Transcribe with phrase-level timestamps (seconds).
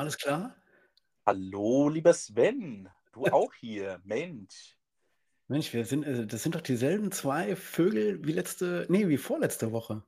[0.00, 0.56] Alles klar?
[1.26, 2.88] Hallo, lieber Sven.
[3.12, 4.00] Du auch hier.
[4.02, 4.78] Mensch.
[5.46, 9.72] Mensch, wir sind, äh, das sind doch dieselben zwei Vögel wie letzte, nee, wie vorletzte
[9.72, 10.02] Woche.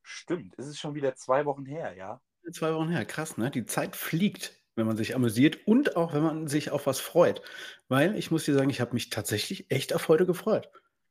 [0.00, 2.22] Stimmt, es ist schon wieder zwei Wochen her, ja?
[2.50, 3.50] Zwei Wochen her, krass, ne?
[3.50, 7.42] Die Zeit fliegt, wenn man sich amüsiert und auch wenn man sich auf was freut.
[7.88, 10.70] Weil ich muss dir sagen, ich habe mich tatsächlich echt auf heute gefreut.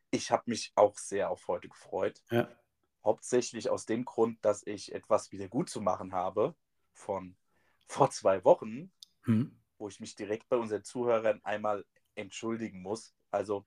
[0.10, 2.24] Ich habe mich auch sehr auf heute gefreut.
[2.32, 2.50] Ja.
[3.04, 6.56] Hauptsächlich aus dem Grund, dass ich etwas wieder gut zu machen habe
[6.92, 7.36] von
[7.88, 8.92] vor zwei Wochen,
[9.24, 9.60] Hm.
[9.78, 11.86] wo ich mich direkt bei unseren Zuhörern einmal
[12.16, 13.14] entschuldigen muss.
[13.32, 13.66] Also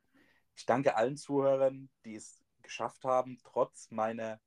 [0.55, 4.41] ich danke allen Zuhörern, die es geschafft haben, trotz meiner,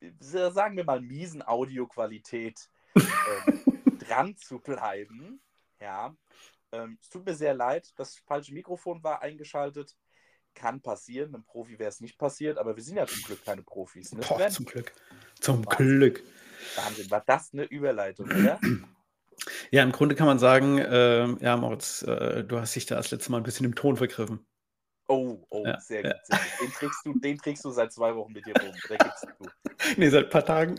[0.00, 3.64] äh, sagen wir mal, miesen Audioqualität ähm,
[3.98, 5.40] dran zu bleiben.
[5.80, 6.16] Ja,
[6.72, 9.96] ähm, es tut mir sehr leid, das falsche Mikrofon war eingeschaltet.
[10.54, 13.62] Kann passieren, einem Profi wäre es nicht passiert, aber wir sind ja zum Glück keine
[13.62, 14.12] Profis.
[14.12, 14.20] Ne?
[14.26, 14.92] Boah, zum Glück.
[15.40, 15.86] Zum Wahnsinn.
[15.98, 16.22] Glück.
[16.76, 18.58] Wahnsinn, war das eine Überleitung, oder?
[19.70, 23.10] Ja, im Grunde kann man sagen, ähm, ja, Moritz, äh, du hast dich da das
[23.10, 24.46] letzte Mal ein bisschen im Ton vergriffen.
[25.06, 26.12] Oh, oh, Ja, sehr ja.
[26.12, 26.60] gut, sehr gut.
[26.60, 28.72] Den trägst, du, den trägst du seit zwei Wochen mit dir rum.
[28.88, 29.46] Oder gibst du?
[29.98, 30.76] Nee, seit ein paar Tagen.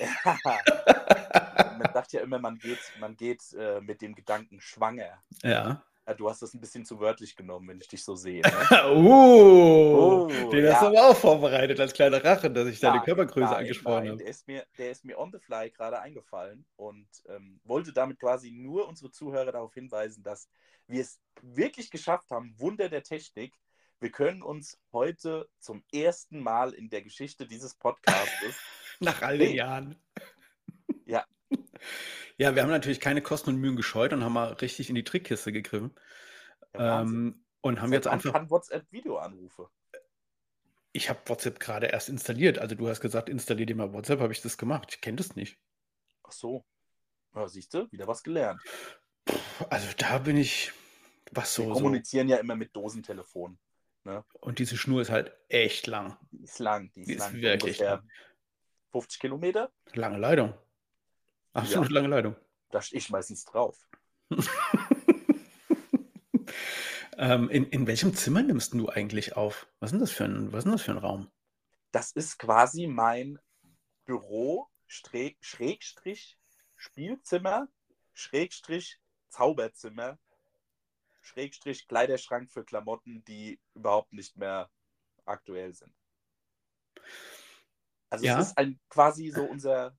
[0.34, 5.22] man sagt ja immer, man geht, man geht äh, mit dem Gedanken schwanger.
[5.42, 5.84] Ja.
[6.10, 8.42] Ja, du hast das ein bisschen zu wörtlich genommen, wenn ich dich so sehe.
[8.42, 8.52] Ne?
[8.96, 10.88] Oh, Oh, den hast du ja.
[10.88, 14.18] aber auch vorbereitet als kleine Rache, dass ich deine Nein, Körpergröße nein, angesprochen nein, habe.
[14.18, 18.18] Der ist, mir, der ist mir on the fly gerade eingefallen und ähm, wollte damit
[18.18, 20.48] quasi nur unsere Zuhörer darauf hinweisen, dass
[20.88, 23.54] wir es wirklich geschafft haben, Wunder der Technik.
[24.00, 28.58] Wir können uns heute zum ersten Mal in der Geschichte dieses Podcastes
[28.98, 29.54] Nach all den.
[29.54, 29.94] Jahren.
[31.06, 31.24] Ja.
[32.40, 35.04] Ja, wir haben natürlich keine Kosten und Mühen gescheut und haben mal richtig in die
[35.04, 35.94] Trickkiste gegriffen.
[36.74, 37.02] Ja.
[37.02, 38.32] Ähm, und haben Seit jetzt einfach.
[38.32, 39.68] kann WhatsApp Videoanrufe.
[40.92, 42.58] Ich habe WhatsApp gerade erst installiert.
[42.58, 44.88] Also du hast gesagt, installier dir mal WhatsApp, habe ich das gemacht.
[44.90, 45.58] Ich kenne das nicht.
[46.22, 46.64] Ach so.
[47.34, 48.62] Ja, siehst du, wieder was gelernt.
[49.68, 50.72] Also da bin ich.
[51.32, 51.80] Was Wir so, so.
[51.80, 53.58] kommunizieren ja immer mit Dosentelefon.
[54.40, 56.16] Und diese Schnur ist halt echt lang.
[56.32, 57.34] Die ist lang, die ist, Die ist lang.
[57.34, 58.10] wirklich ungefähr lang.
[58.92, 59.70] 50 Kilometer.
[59.92, 60.54] Lange Leitung.
[61.52, 62.36] Absolut lange Leitung.
[62.70, 63.88] Da stehe ich meistens drauf.
[67.16, 69.66] ähm, in, in welchem Zimmer nimmst du eigentlich auf?
[69.80, 71.30] Was ist denn das für ein, was ist das für ein Raum?
[71.90, 73.38] Das ist quasi mein
[74.04, 76.38] Büro, Schrägstrich,
[76.76, 77.68] Spielzimmer,
[78.12, 80.18] Schrägstrich, Zauberzimmer,
[81.20, 84.70] Schrägstrich, Kleiderschrank für Klamotten, die überhaupt nicht mehr
[85.24, 85.94] aktuell sind.
[88.08, 88.40] Also Ja.
[88.40, 89.96] es ist ein quasi so unser,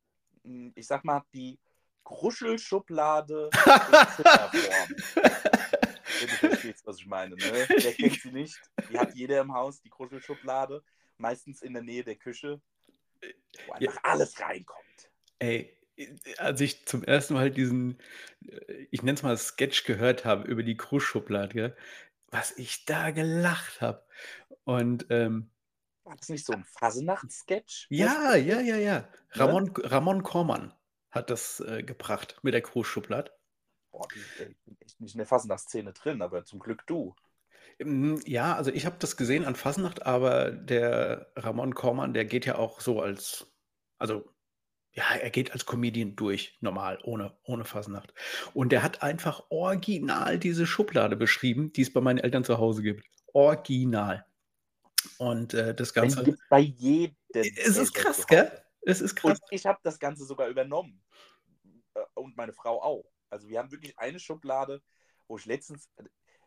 [0.75, 1.59] ich sag mal, die
[2.03, 3.49] Kruschelschublade.
[3.53, 3.61] Wenn
[6.29, 7.35] du verstehst, was ich meine.
[7.35, 7.67] Ne?
[7.69, 8.59] Wer kennt sie nicht?
[8.89, 10.83] Die hat jeder im Haus, die Kruschelschublade.
[11.17, 12.61] Meistens in der Nähe der Küche,
[13.67, 13.91] wo Ja.
[13.91, 15.11] einfach alles reinkommt.
[15.39, 15.77] Ey,
[16.37, 17.99] als ich zum ersten Mal diesen,
[18.47, 21.75] äh, ich nenne es mal Sketch gehört habe über die Kruschschublade,
[22.27, 24.03] was ich da gelacht habe.
[24.63, 25.51] Und ähm,
[26.03, 27.87] War das nicht so ein Fasenacht-Sketch?
[27.89, 28.99] ja, ja, ja, ja.
[28.99, 29.07] Ne?
[29.33, 30.73] Ramon, Ramon Kormann
[31.11, 33.31] hat das äh, gebracht mit der Kruschschublade.
[33.91, 34.07] Boah,
[34.37, 37.15] ey, ich bin echt nicht in der Fasenacht-Szene drin, aber zum Glück du.
[37.79, 42.45] Mm, Ja, also ich habe das gesehen an Fasnacht, aber der Ramon Kormann, der geht
[42.45, 43.47] ja auch so als,
[43.97, 44.33] also
[44.93, 48.13] ja, er geht als Comedian durch, normal, ohne, ohne Fasnacht.
[48.53, 52.83] Und der hat einfach original diese Schublade beschrieben, die es bei meinen Eltern zu Hause
[52.83, 53.05] gibt.
[53.33, 54.25] Original.
[55.17, 56.23] Und äh, das Ganze.
[56.23, 57.15] gibt bei jedem.
[57.33, 58.51] Es ist krass, gell?
[58.81, 59.39] Es ist krass.
[59.39, 61.01] Und ich habe das Ganze sogar übernommen.
[61.93, 63.05] Äh, Und meine Frau auch.
[63.29, 64.81] Also wir haben wirklich eine Schublade,
[65.27, 65.89] wo ich letztens,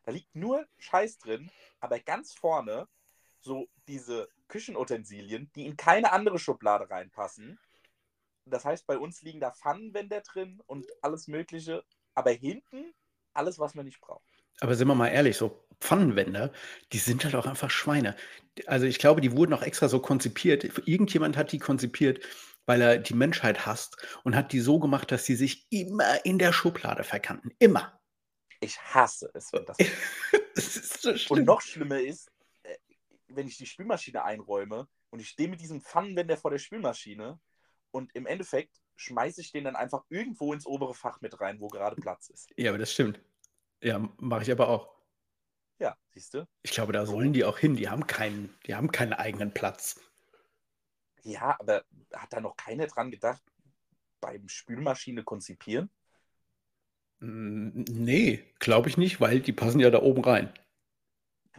[0.05, 1.51] da liegt nur Scheiß drin,
[1.81, 2.87] aber ganz vorne
[3.41, 7.59] so diese Küchenutensilien, die in keine andere Schublade reinpassen.
[8.47, 11.85] Das heißt, bei uns liegen da Pfannenwender drin und alles Mögliche,
[12.15, 12.95] aber hinten
[13.33, 14.23] alles, was man nicht braucht.
[14.61, 16.51] Aber sind wir mal ehrlich, so Pfannenwender,
[16.93, 18.17] die sind halt auch einfach Schweine.
[18.67, 20.65] Also ich glaube, die wurden auch extra so konzipiert.
[20.89, 22.21] Irgendjemand hat die konzipiert,
[22.67, 26.39] weil er die Menschheit hasst und hat die so gemacht, dass sie sich immer in
[26.39, 27.53] der Schublade verkannten.
[27.59, 28.01] Immer.
[28.61, 29.77] Ich hasse es, wenn das
[30.55, 31.45] Das ist so Und schlimm.
[31.45, 32.31] noch schlimmer ist,
[32.63, 32.77] äh,
[33.29, 37.39] wenn ich die Spülmaschine einräume und ich stehe mit diesem Pfannenwender vor der Spülmaschine
[37.91, 41.69] und im Endeffekt schmeiße ich den dann einfach irgendwo ins obere Fach mit rein, wo
[41.69, 42.51] gerade Platz ist.
[42.57, 43.21] Ja, aber das stimmt.
[43.83, 44.94] Ja, mache ich aber auch.
[45.79, 46.47] Ja, siehst du?
[46.63, 47.77] Ich glaube, da sollen die auch hin.
[47.77, 50.01] Die haben keinen, die haben keinen eigenen Platz.
[51.25, 53.43] Ja, aber hat da noch keiner dran gedacht,
[54.21, 55.91] beim Spülmaschine konzipieren?
[57.21, 60.53] Mm, Nee, glaube ich nicht, weil die passen ja da oben rein.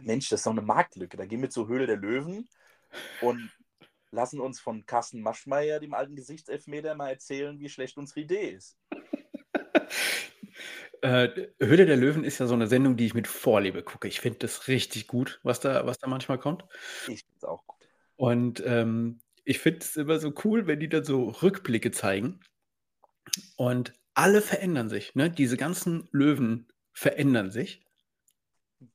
[0.00, 1.16] Mensch, das ist doch eine Marktlücke.
[1.16, 2.48] Da gehen wir zur Höhle der Löwen
[3.18, 3.52] und
[4.12, 8.78] lassen uns von Carsten Maschmeyer, dem alten Gesichtselfmeter, mal erzählen, wie schlecht unsere Idee ist.
[11.06, 14.08] Äh, Höhle der Löwen ist ja so eine Sendung, die ich mit Vorliebe gucke.
[14.08, 16.64] Ich finde das richtig gut, was da, was da manchmal kommt.
[17.02, 17.88] Ich finde es auch gut.
[18.16, 22.40] Und ähm, ich finde es immer so cool, wenn die dann so Rückblicke zeigen.
[23.56, 25.14] Und alle verändern sich.
[25.14, 25.30] Ne?
[25.30, 27.86] Diese ganzen Löwen verändern sich.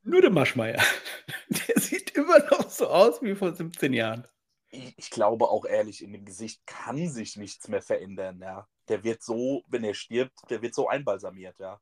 [0.04, 0.82] Nur der Maschmeyer.
[1.50, 4.28] Der sieht immer noch so aus wie vor 17 Jahren.
[4.70, 8.42] Ich, ich glaube auch ehrlich, in dem Gesicht kann sich nichts mehr verändern.
[8.42, 8.68] Ja.
[8.90, 11.80] Der wird so, wenn er stirbt, der wird so einbalsamiert, ja.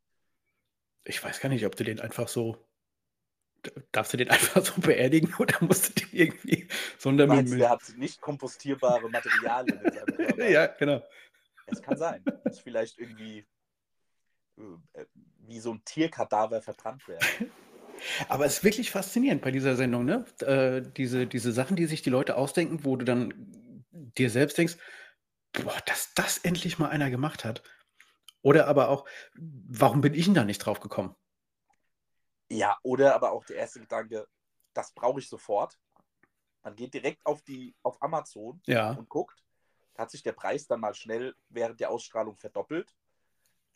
[1.04, 2.58] Ich weiß gar nicht, ob du den einfach so.
[3.92, 6.68] Darfst du den einfach so beerdigen oder musst du den irgendwie
[6.98, 7.58] Sondermüll.
[7.58, 10.50] Der hat nicht kompostierbare Materialien in seinem Körper.
[10.50, 11.04] ja, genau.
[11.68, 12.24] Es kann sein.
[12.44, 13.46] Dass vielleicht irgendwie
[14.94, 15.06] äh,
[15.48, 17.52] wie so ein Tierkadaver verbrannt werden.
[18.28, 20.26] Aber es ist wirklich faszinierend bei dieser Sendung, ne?
[20.42, 23.34] Äh, diese, diese Sachen, die sich die Leute ausdenken, wo du dann
[23.92, 24.78] dir selbst denkst,
[25.54, 27.64] boah, dass das endlich mal einer gemacht hat.
[28.42, 31.16] Oder aber auch, warum bin ich denn da nicht drauf gekommen?
[32.50, 34.28] Ja, oder aber auch der erste Gedanke,
[34.74, 35.78] das brauche ich sofort.
[36.64, 38.92] Man geht direkt auf die auf Amazon ja.
[38.92, 39.44] und guckt.
[39.94, 42.96] Da hat sich der Preis dann mal schnell während der Ausstrahlung verdoppelt.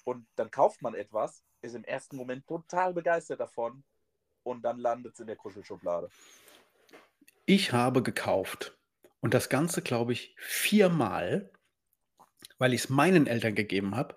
[0.06, 3.83] Und dann kauft man etwas, ist im ersten Moment total begeistert davon
[4.44, 6.10] und dann landet es in der Kuschelschublade.
[7.45, 8.77] Ich habe gekauft
[9.21, 11.51] und das Ganze, glaube ich, viermal,
[12.57, 14.15] weil ich es meinen Eltern gegeben habe,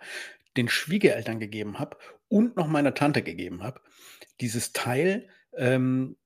[0.57, 1.97] den Schwiegereltern gegeben habe
[2.29, 3.81] und noch meiner Tante gegeben habe.
[4.41, 6.17] Dieses Teil, ähm,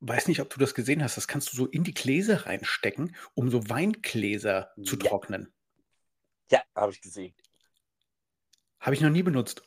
[0.00, 3.14] weiß nicht, ob du das gesehen hast, das kannst du so in die Gläser reinstecken,
[3.34, 5.08] um so Weingläser zu Ja.
[5.08, 5.52] trocknen.
[6.50, 7.34] Ja, habe ich gesehen.
[8.80, 9.62] Habe ich noch nie benutzt.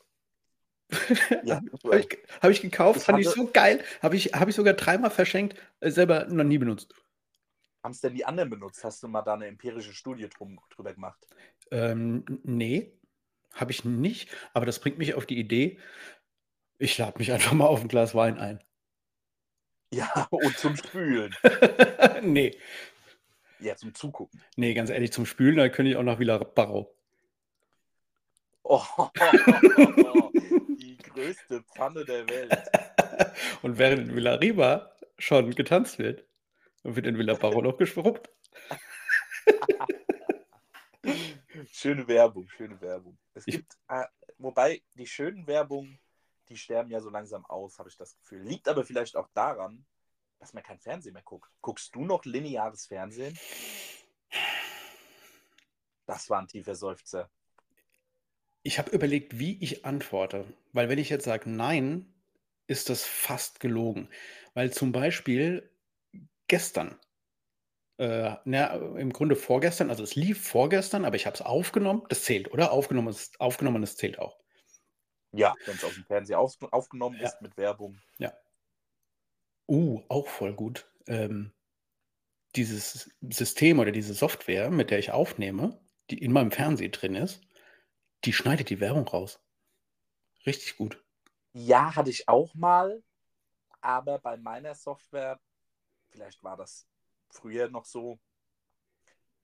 [1.44, 3.84] Ja, Habe ich, hab ich gekauft, Ich fand ich so geil.
[4.02, 6.94] Habe ich, hab ich sogar dreimal verschenkt, äh, selber noch nie benutzt.
[7.84, 8.84] Haben es denn die anderen benutzt?
[8.84, 11.26] Hast du mal da eine empirische Studie drum, drüber gemacht?
[11.72, 12.95] Ähm, nee,
[13.56, 14.30] habe ich nicht.
[14.54, 15.80] Aber das bringt mich auf die Idee,
[16.78, 18.60] ich lade mich einfach mal auf ein Glas Wein ein.
[19.94, 21.34] Ja, und zum Spülen.
[22.22, 22.58] nee,
[23.60, 24.42] Ja, zum Zugucken.
[24.58, 26.88] nee, ganz ehrlich, zum Spülen, da könnte ich auch nach Villa Barrow.
[28.64, 28.82] Oh,
[30.80, 32.52] die größte Pfanne der Welt.
[33.62, 36.26] Und während in Villa Riba schon getanzt wird,
[36.84, 38.30] wird in Villa Barrow noch geschrubbt.
[41.72, 43.18] Schöne Werbung, schöne Werbung.
[43.34, 44.06] Es Ich- gibt, äh,
[44.38, 46.00] wobei die schönen Werbungen,
[46.50, 48.42] die sterben ja so langsam aus, habe ich das Gefühl.
[48.44, 49.86] Liegt aber vielleicht auch daran,
[50.40, 51.50] dass man kein Fernsehen mehr guckt.
[51.62, 53.38] Guckst du noch lineares Fernsehen?
[56.06, 57.30] Das war ein tiefer Seufzer.
[58.62, 60.46] Ich habe überlegt, wie ich antworte.
[60.74, 62.14] Weil wenn ich jetzt sage nein,
[62.68, 64.10] ist das fast gelogen.
[64.54, 65.72] Weil zum Beispiel
[66.48, 67.00] gestern,
[67.98, 72.04] äh, na, im Grunde vorgestern, also es lief vorgestern, aber ich habe es aufgenommen.
[72.10, 72.72] Das zählt, oder?
[72.72, 74.38] Aufgenommenes, aufgenommenes zählt auch.
[75.32, 77.28] Ja, wenn es aus dem Fernseher auf, aufgenommen Ja.
[77.28, 77.98] ist mit Werbung.
[79.68, 80.88] Uh, auch voll gut.
[81.08, 81.52] Ähm,
[82.56, 87.42] dieses System oder diese Software, mit der ich aufnehme, die in meinem Fernsehen drin ist,
[88.24, 89.42] die schneidet die Werbung raus.
[90.46, 91.04] Richtig gut.
[91.54, 93.02] Ja, hatte ich auch mal,
[93.82, 95.40] aber bei meiner Software,
[96.10, 96.88] vielleicht war das
[97.36, 98.20] früher noch so,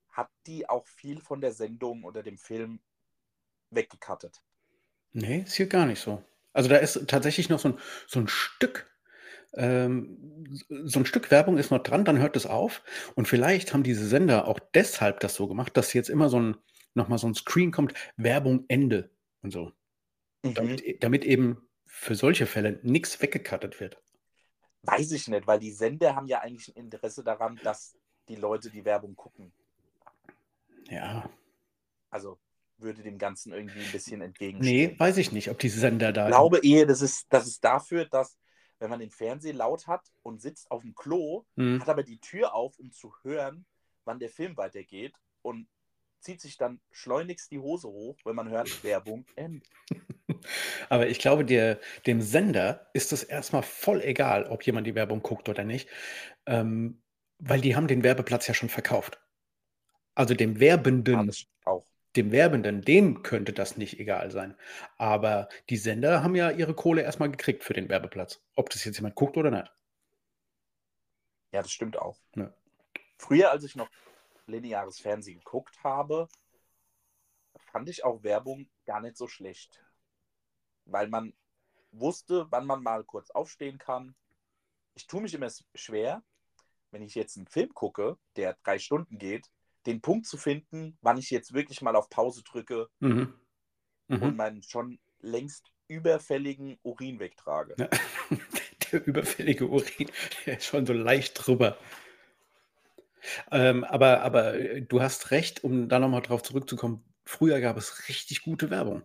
[0.08, 2.80] hat die auch viel von der Sendung oder dem Film
[3.70, 4.42] weggekattet.
[5.12, 6.22] Nee, ist hier gar nicht so.
[6.52, 8.90] Also da ist tatsächlich noch so ein, so ein Stück,
[9.54, 12.82] ähm, so ein Stück Werbung ist noch dran, dann hört es auf.
[13.14, 16.56] Und vielleicht haben diese Sender auch deshalb das so gemacht, dass jetzt immer so ein,
[16.94, 19.72] nochmal so ein Screen kommt, Werbung Ende und so.
[20.42, 20.54] Mhm.
[20.54, 24.02] Damit, damit eben für solche Fälle nichts weggekattet wird.
[24.82, 27.96] Weiß ich nicht, weil die Sender haben ja eigentlich ein Interesse daran, dass
[28.28, 29.52] die Leute die Werbung gucken.
[30.88, 31.28] Ja.
[32.10, 32.38] Also
[32.78, 34.98] würde dem Ganzen irgendwie ein bisschen Nee, entgegenstehen.
[34.98, 36.26] weiß ich nicht, ob diese Sender da.
[36.26, 38.36] Ich glaube eher, das ist, das ist dafür, dass,
[38.80, 41.80] wenn man den Fernseher laut hat und sitzt auf dem Klo, Hm.
[41.80, 43.64] hat aber die Tür auf, um zu hören,
[44.04, 45.68] wann der Film weitergeht und
[46.18, 49.64] zieht sich dann schleunigst die Hose hoch, wenn man hört, Werbung Ende.
[50.88, 55.22] Aber ich glaube, der, dem Sender ist es erstmal voll egal, ob jemand die Werbung
[55.22, 55.88] guckt oder nicht,
[56.46, 57.02] ähm,
[57.38, 59.20] weil die haben den Werbeplatz ja schon verkauft.
[60.14, 61.32] Also dem Werbenden,
[61.64, 61.84] auch.
[62.16, 64.56] dem Werbenden, dem könnte das nicht egal sein.
[64.98, 68.42] Aber die Sender haben ja ihre Kohle erstmal gekriegt für den Werbeplatz.
[68.54, 69.72] Ob das jetzt jemand guckt oder nicht.
[71.52, 72.18] Ja, das stimmt auch.
[72.36, 72.52] Ja.
[73.18, 73.88] Früher, als ich noch
[74.46, 76.28] lineares Fernsehen geguckt habe,
[77.72, 79.81] fand ich auch Werbung gar nicht so schlecht.
[80.84, 81.32] Weil man
[81.92, 84.14] wusste, wann man mal kurz aufstehen kann.
[84.94, 86.22] Ich tue mich immer schwer,
[86.90, 89.50] wenn ich jetzt einen Film gucke, der drei Stunden geht,
[89.86, 93.34] den Punkt zu finden, wann ich jetzt wirklich mal auf Pause drücke Mhm.
[94.08, 94.36] und Mhm.
[94.36, 97.76] meinen schon längst überfälligen Urin wegtrage.
[97.78, 97.88] Ja.
[98.92, 100.10] Der überfällige Urin,
[100.46, 101.78] der ist schon so leicht drüber.
[103.50, 107.78] Ähm, aber aber, äh, du hast recht, um da noch mal drauf zurückzukommen, früher gab
[107.78, 109.02] es richtig gute Werbung.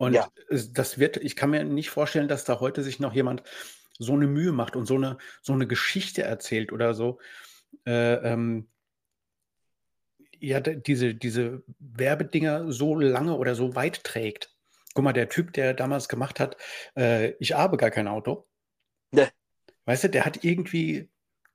[0.00, 0.30] Und Ja.
[0.48, 3.42] es das wird ich kann mir nicht vorstellen, dass da heute sich noch jemand
[3.98, 7.18] so 'ne Mühe macht und so 'ne so 'ne Geschichte erzählt oder so.
[7.86, 8.68] Äh, ähm
[10.38, 14.54] ja, diese diese Werbedinger so lange oder so weit trägt.
[14.94, 16.56] Guck mal, der Typ, der damals gemacht hat,
[16.96, 18.46] äh: „Ich habe gar kein Auto.“
[19.12, 19.30] Ne.
[19.86, 21.08] Weißt du, der hat irgendwie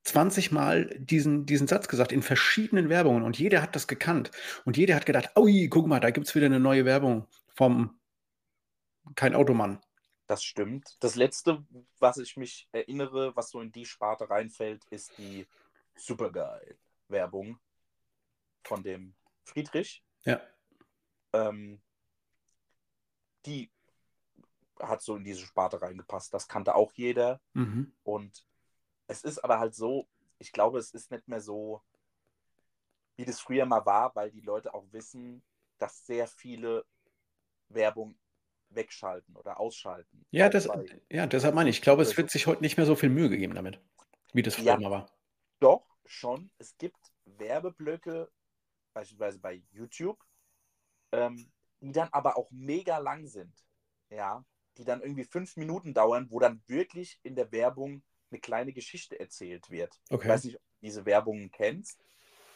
[0.04, 4.32] 20 Mal diesen diesen Satz gesagt in verschiedenen Werbungen und jeder hat das gekannt.
[4.66, 7.98] Und jeder hat gedacht: „Ui, guck mal, da gibt's wieder 'ne neue Werbung vom
[9.16, 9.82] Kein-Auto-Mann.“
[10.28, 10.98] Das stimmt.
[11.02, 11.64] Das Letzte,
[12.00, 15.48] was ich mich erinnere, was so in die Sparte reinfällt, ist die
[15.96, 17.60] Superguy-Werbung
[18.64, 20.04] von dem Friedrich.
[20.24, 20.42] Ja.
[21.34, 21.82] Ähm
[23.46, 23.72] die
[24.80, 26.34] hat so in diese Sparte reingepasst.
[26.34, 27.40] Das kannte auch jeder.
[27.54, 27.94] Mhm.
[28.04, 28.46] Und
[29.08, 30.08] es ist aber halt so,
[30.40, 31.82] ich glaube, es ist nicht mehr so,
[33.16, 35.44] wie das früher mal war, weil die Leute auch wissen,
[35.78, 36.86] dass sehr viele
[37.70, 38.18] Werbung
[38.70, 40.26] wegschalten oder ausschalten.
[40.30, 40.70] Ja, das
[41.12, 43.28] ja, deshalb meine ich, ich glaube, es wird sich heute nicht mehr so viel Mühe
[43.30, 43.80] gegeben damit,
[44.34, 44.80] wie das früher Ja.
[44.80, 45.10] mal war.
[45.60, 46.52] Doch, schon.
[46.60, 48.32] Es gibt Werbeblöcke,
[48.94, 50.20] beispielsweise bei YouTube,
[51.14, 53.54] ähm, die dann aber auch mega lang sind.
[54.10, 54.46] Ja,
[54.78, 59.20] die dann irgendwie fünf Minuten dauern, wo dann wirklich in der Werbung eine kleine Geschichte
[59.20, 60.00] erzählt wird.
[60.16, 60.30] Ich Okay.
[60.30, 62.06] weiß nicht, ob du diese Werbungen kennst.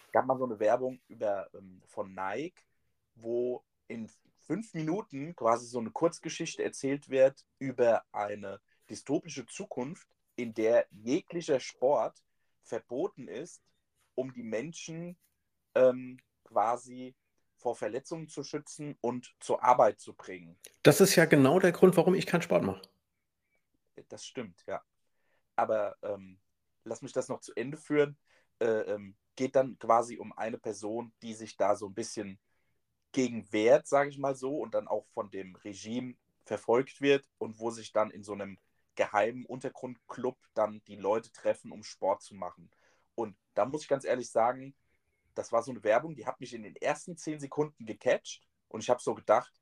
[0.08, 2.64] Es gab mal so eine Werbung über, ähm, von Nike,
[3.16, 4.10] wo in
[4.50, 11.60] fünf Minuten quasi so eine Kurzgeschichte erzählt wird über eine dystopische Zukunft, in der jeglicher
[11.60, 12.24] Sport
[12.64, 13.62] verboten ist,
[14.16, 15.20] um die Menschen
[15.76, 17.16] ähm, quasi
[17.58, 20.58] vor Verletzungen zu schützen und zur Arbeit zu bringen.
[20.82, 22.82] Das ist ja genau der Grund, warum ich keinen Sport mache.
[24.08, 24.82] Das stimmt, ja.
[25.58, 26.40] Aber ähm,
[26.86, 28.18] lass mich das noch zu Ende führen.
[28.58, 32.40] Äh, ähm, geht dann quasi um eine Person, die sich da so ein bisschen
[33.12, 37.60] gegen wehrt, sage ich mal so, und dann auch von dem Regime verfolgt wird und
[37.60, 38.58] wo sich dann in so einem
[38.96, 42.70] geheimen Untergrundclub dann die Leute treffen, um Sport zu machen.
[43.16, 44.76] Und da muss ich ganz ehrlich sagen,
[45.36, 48.82] das war so eine Werbung, die hat mich in den ersten zehn Sekunden gecatcht und
[48.84, 49.54] ich habe so gedacht,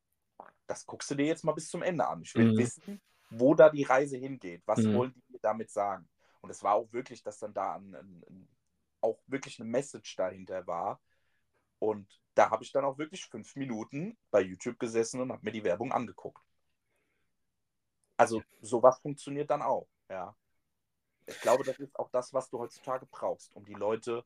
[0.68, 2.22] das guckst du dir jetzt mal bis zum Ende an.
[2.22, 2.58] Ich will Mhm.
[2.58, 4.64] wissen, wo da die Reise hingeht.
[4.66, 4.92] Was Mhm.
[4.92, 6.08] wollen die mir damit sagen?
[6.42, 8.48] Und es war auch wirklich, dass dann da ein, ein,
[9.02, 11.00] auch wirklich eine Message dahinter war.
[11.80, 15.52] Und da habe ich dann auch wirklich fünf Minuten bei YouTube gesessen und habe mir
[15.52, 16.42] die Werbung angeguckt.
[18.20, 20.36] Also sowas funktioniert dann auch, ja.
[21.28, 24.26] Ich glaube, das ist auch das, was du heutzutage brauchst, um die Leute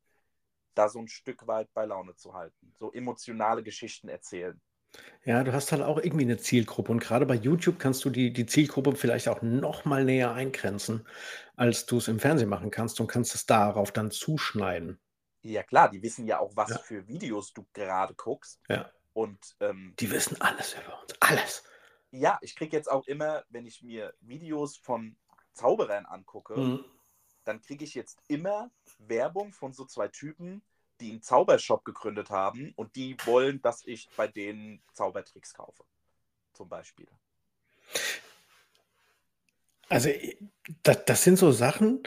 [0.75, 2.73] da so ein Stück weit bei Laune zu halten.
[2.79, 4.61] So emotionale Geschichten erzählen.
[5.25, 8.33] Ja, du hast halt auch irgendwie 'ne Zielgruppe und grade bei YouTube kannst du die
[8.33, 11.05] die Zielgruppe vielleicht auch noch mal näher eingrenzen,
[11.55, 15.00] als du's im Fernsehen machen kannst und kannst es darauf dann zuschneiden.
[15.43, 16.77] Ja klar, die wissen ja auch, was Ja.
[16.79, 18.61] für Videos du gerade guckst.
[18.69, 18.91] Ja.
[19.13, 21.63] Und ähm, Die wissen alles über uns, alles.
[22.11, 25.15] ja, ich kriege jetzt auch immer, wenn ich mir Videos von
[25.53, 26.85] Zauberern angucke, Mhm.
[27.43, 30.61] dann kriege ich jetzt immer Werbung von so zwei Typen,
[30.99, 35.83] die einen Zaubershop gegründet haben und die wollen, dass ich bei denen Zaubertricks kaufe.
[36.53, 37.07] Zum Beispiel.
[39.89, 40.37] Also, i
[40.83, 42.03] da das sind so Sachen,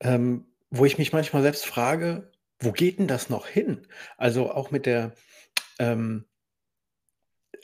[0.00, 3.86] ähm, wo ich mich manchmal selbst frage: „Wo geht 'n das noch hin?“
[4.16, 5.12] Also, auch mit der,
[5.78, 6.26] ähm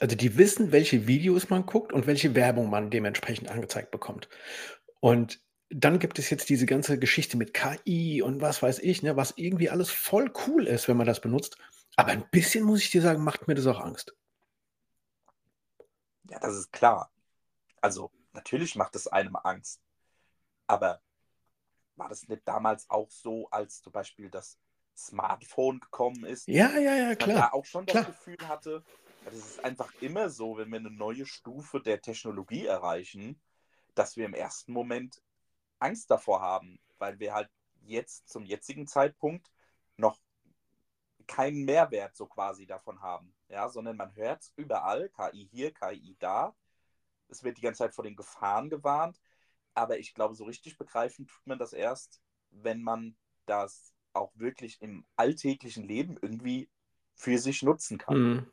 [0.00, 4.28] also, die wissen, welche Videos man guckt und welche Werbung man dementsprechend angezeigt bekommt.
[5.00, 9.16] Und dann gibt es jetzt diese ganze Geschichte mit KI und was weiß ich, ne,
[9.16, 11.56] was irgendwie alles voll cool ist, wenn man das benutzt.
[11.96, 14.14] Aber 'n bisschen, muss ich dir sagen, macht mir das auch Angst.
[16.30, 17.10] Ja, das ist klar.
[17.82, 19.82] Also, natürlich macht es einem Angst.
[20.68, 21.02] Aber
[21.96, 24.58] war das nicht damals auch so, als zum Beispiel das
[24.96, 26.46] Smartphone gekommen ist?
[26.48, 28.06] Ja, ja, ja, Man klar, da auch schon das klar.
[28.06, 28.84] Gefühl hatte,
[29.24, 33.40] das ist einfach immer so, wenn wir eine neue Stufe der Technologie erreichen,
[33.94, 35.22] dass wir im ersten Moment
[35.78, 37.50] Angst davor haben, weil wir halt
[37.84, 39.50] jetzt zum jetzigen Zeitpunkt
[39.96, 40.18] noch
[41.26, 46.16] keinen Mehrwert so quasi davon haben, ja, sondern man hört es überall, KI hier, KI
[46.18, 46.54] da.
[47.28, 49.20] Es wird die ganze Zeit vor den Gefahren gewarnt,
[49.74, 52.20] aber ich glaube, so richtig begreifen tut man das erst,
[52.50, 56.68] wenn man das auch wirklich im alltäglichen Leben irgendwie
[57.14, 58.18] für sich nutzen kann.
[58.18, 58.46] Mhm.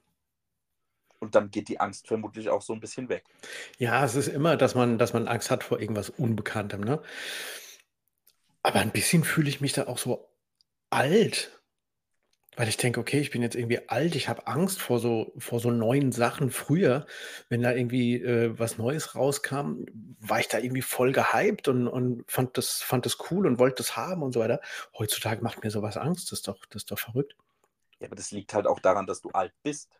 [1.19, 3.25] Und dann geht die Angst vermutlich auch so ein bisschen weg.
[8.63, 10.29] Aber ein bisschen fühle ich mich da auch so
[10.89, 11.58] alt.
[12.59, 15.61] Weil ich denke: „Okay, ich bin jetzt irgendwie alt, ich habe Angst vor so vor
[15.61, 17.07] so neuen Sachen.“ Früher,
[17.47, 19.85] wenn da irgendwie, äh, was Neues rauskam,
[20.19, 23.77] war ich da irgendwie voll gehypt und und fand das fand das cool und wollte
[23.77, 24.59] das haben und so weiter.
[24.97, 27.37] Heutzutage macht mir so was Angst, das ist doch das ist doch verrückt.
[28.01, 29.97] Ja, aber das liegt halt auch daran, dass du alt bist.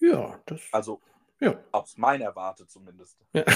[0.00, 1.00] Ja, das Also
[1.40, 1.56] ja.
[1.70, 3.16] aus meiner Warte zumindest.
[3.34, 3.44] Ja.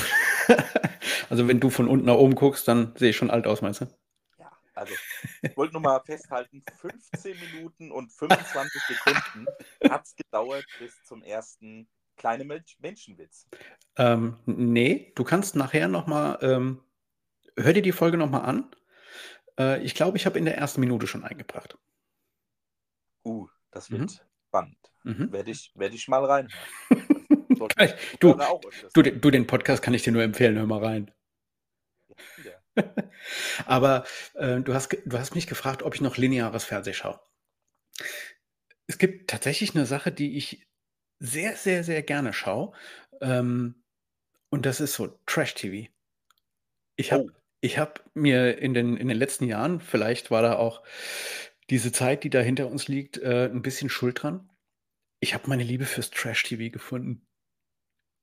[1.31, 3.83] Also, wenn du von unten nach oben guckst, dann sehe ich schon alt aus, meinst
[3.83, 3.87] du?
[4.79, 4.95] Ja, also
[5.43, 9.53] ich wollte nur mal festhalten, 15 Minuten und 25 Sekunden
[9.89, 13.49] hat es gedauert bis zum ersten kleine Mensch Menschenwitz.
[13.97, 16.83] Ähm, n ne, du kannst nachher noch mal, ähm
[17.57, 18.71] hör dir die Folge noch mal an.
[19.59, 21.79] Äh, ich glaube, ich habe in der ersten Minute schon eingebracht.
[23.25, 24.01] Uh, das Mhm.
[24.01, 24.79] wird spannend.
[25.05, 25.33] Mhm.
[25.33, 26.47] Werde ich werde ich mal
[27.51, 28.35] die du
[28.95, 31.11] du du, den Podcast kann ich dir nur empfehlen, hör mal rein.
[32.09, 32.58] Ja, wieder.
[33.67, 34.05] Aber,
[34.35, 37.21] äh, du hast du hast mich gefragt, ob ich noch lineares Fernsehen schaue.
[38.91, 40.67] Es gibt tatsächlich 'ne Sache, die ich
[41.21, 42.73] sehr, sehr, sehr gerne schaue,
[43.21, 43.85] ähm,
[44.51, 45.91] und das ist so Trash-TV.
[46.99, 47.31] Ich habe Oh.
[47.61, 50.83] ich habe mir in den in den letzten Jahren vielleicht war da auch
[51.71, 54.51] diese Zeit, die da hinter uns liegt, äh, 'n bisschen schuld dran.
[55.21, 57.27] Ich habe meine Liebe fürs Trash-TV gefunden.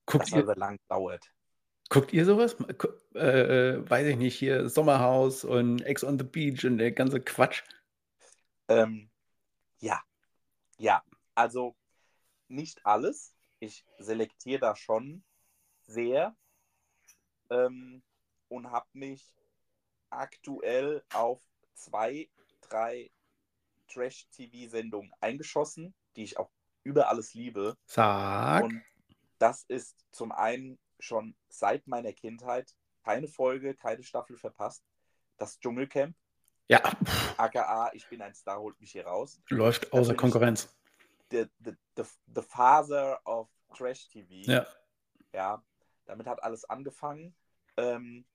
[0.08, 1.32] Guckt Das ihr aber lang dauert.
[1.90, 2.54] Guckt ihr so was?
[2.54, 6.78] M gu äh, äh, weiß ich nicht, hier Sommerhaus und Ex on the Beach und
[6.78, 7.64] der ganze Quatsch?
[8.68, 9.10] Ähm,
[9.80, 10.02] ja.
[10.78, 11.04] Ja,
[11.36, 11.76] also
[12.48, 13.34] nicht alles.
[13.60, 15.24] Ich selektiere da schon
[15.88, 16.36] sehr,
[17.50, 18.02] ähm,
[18.48, 19.34] und habe mich
[20.10, 21.42] aktuell auf
[21.76, 22.30] 2,
[22.62, 23.12] 3
[23.88, 26.50] Trash-TV-Sendungen eingeschossen, die ich auch
[26.84, 27.78] über alles liebe.
[27.86, 28.64] Sag.
[28.64, 28.82] Und
[29.40, 34.84] das ist zum einen schon seit meiner Kindheit keine Folge, keine Staffel verpasst.
[35.38, 36.16] Das Dschungelcamp,
[36.68, 36.82] Ja,
[37.38, 39.40] aka Ich bin ein Star, holt mich hier raus.
[39.50, 40.74] läuft außer Konkurrenz.
[41.30, 42.04] the, the, the,
[42.34, 44.50] the father of Trash TV.
[44.50, 44.66] Ja.
[45.34, 45.64] Ja,
[46.06, 47.36] damit hat alles angefangen.
[47.78, 48.26] Ähm,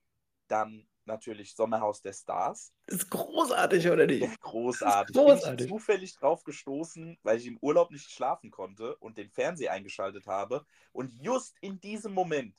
[0.48, 2.72] dann natürlich Sommerhaus der Stars.
[2.86, 4.40] Ist großartig, oder nicht?
[4.40, 5.14] Großartig.
[5.14, 5.56] großartig.
[5.56, 9.72] Bin ich zufällig drauf gestoßen, weil ich im Urlaub nicht schlafen konnte und den Fernseher
[9.72, 12.56] eingeschaltet habe und just in diesem Moment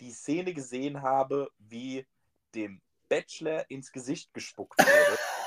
[0.00, 2.06] die Szene gesehen habe, wie
[2.54, 5.18] dem Bachelor ins Gesicht gespuckt wurde.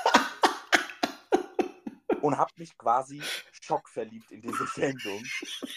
[2.22, 3.22] und habe mich quasi
[3.62, 5.22] schockverliebt in diese Sendung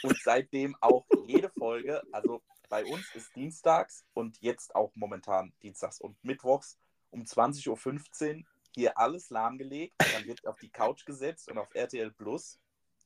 [0.03, 5.99] und seitdem auch jede Folge, also bei uns ist dienstags und jetzt auch momentan dienstags
[5.99, 6.79] und mittwochs
[7.09, 9.93] um 20.15 Uhr hier alles lahmgelegt.
[10.13, 12.59] Dann wird auf die Couch gesetzt und auf RTL Plus,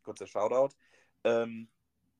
[0.04, 0.76] kurzer Shoutout,
[1.24, 1.68] ähm,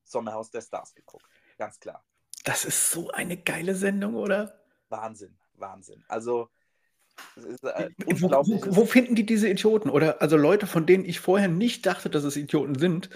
[0.04, 1.28] Sommerhaus der Stars geguckt.
[1.60, 2.04] Ganz klar.
[2.46, 4.60] Das ist so eine geile Sendung, oder?
[4.90, 6.04] Wahnsinn, Wahnsinn.
[6.08, 6.50] Also,
[7.36, 9.92] es ist äh, Wo, wo, wo finden die diese Idioten?
[9.92, 13.12] Oder also Leute, von denen ich vorher nicht dachte, dass es Idioten sind,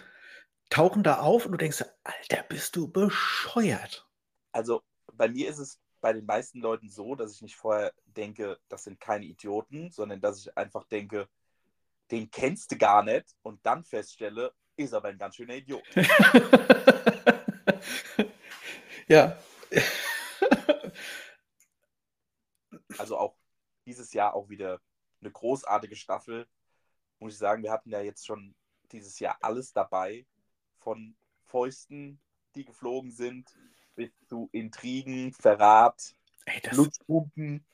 [0.70, 4.06] tauchen da auf und du denkst, Alter, bist du bescheuert.
[4.52, 4.84] Also,
[5.14, 8.84] bei mir ist es bei den meisten Leuten so, dass ich nicht vorher denke, das
[8.84, 11.28] sind keine Idioten, sondern dass ich einfach denke,
[12.12, 15.84] den kennst du gar nicht und dann feststelle, ist aber ein ganz schöner Idiot.
[19.08, 19.38] ja.
[22.98, 23.36] Also auch
[23.86, 24.82] dieses Jahr auch wieder
[25.22, 26.48] eine großartige Staffel.
[27.20, 28.56] Muss ich sagen, wir hatten ja jetzt schon
[28.92, 30.26] dieses Jahr alles dabei.
[30.78, 32.22] Von Fäusten,
[32.56, 33.54] die geflogen sind,
[34.00, 37.66] bis zu Intrigen, Verrat, Ey, Blutpumpen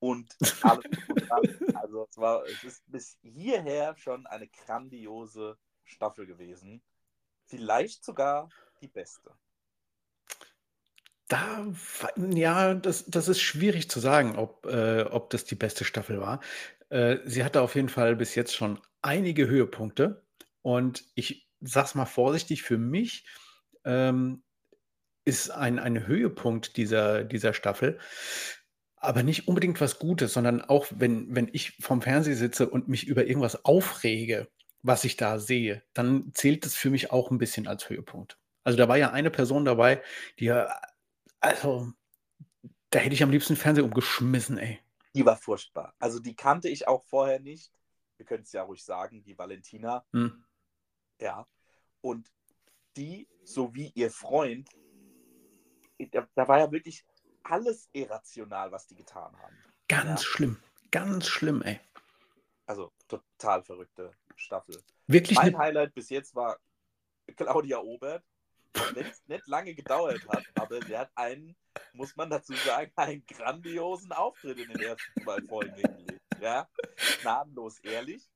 [0.00, 0.84] und alles.
[1.08, 6.82] und also es war, es ist bis hierher schon eine grandiose Staffel gewesen.
[7.44, 8.48] Vielleicht sogar
[8.80, 9.30] die beste.
[11.28, 11.64] da,
[12.16, 16.40] ja, das, das ist schwierig zu sagen, ob, äh, ob das die beste Staffel war.
[16.88, 20.24] Äh, sie hatte auf jeden Fall bis jetzt schon einige Höhepunkte.
[20.62, 23.24] Und ich sag's mal vorsichtig, für mich
[23.84, 24.42] ähm,
[25.24, 27.98] ist ein, ein Höhepunkt dieser, dieser Staffel,
[28.96, 33.06] aber nicht unbedingt was Gutes, sondern auch wenn, wenn ich vorm Fernseher sitze und mich
[33.06, 34.48] über irgendwas aufrege,
[34.82, 38.38] was ich da sehe, dann zählt es für mich auch ein bisschen als Höhepunkt.
[38.64, 40.02] Also da war ja eine Person dabei,
[40.38, 40.80] die ja,
[41.40, 41.92] also,
[42.90, 44.80] da hätte ich am liebsten Fernseher umgeschmissen, ey.
[45.14, 45.94] Die war furchtbar.
[45.98, 47.72] Also die kannte ich auch vorher nicht.
[48.16, 50.04] Wir können es ja ruhig sagen, die Valentina.
[50.12, 50.44] Hm.
[51.20, 51.46] Ja.
[52.00, 52.30] Und
[52.96, 54.68] die, sowie ihr Freund,
[56.10, 57.04] da, da war ja wirklich
[57.42, 59.56] alles irrational, was die getan haben.
[59.88, 60.28] Ganz Ja.
[60.30, 61.80] schlimm, ganz schlimm, ey.
[62.66, 64.82] Also total verrückte Staffel.
[65.06, 66.58] Wirklich Mein eine, Highlight bis jetzt war
[67.36, 68.24] Claudia Obert.
[68.94, 71.54] wenn es nicht lange gedauert hat, aber sie hat einen,
[71.92, 76.20] muss man dazu sagen, einen grandiosen Auftritt in den ersten zwei Folgen hingelegt.
[76.40, 76.68] Ja,
[77.20, 78.28] gnadenlos ehrlich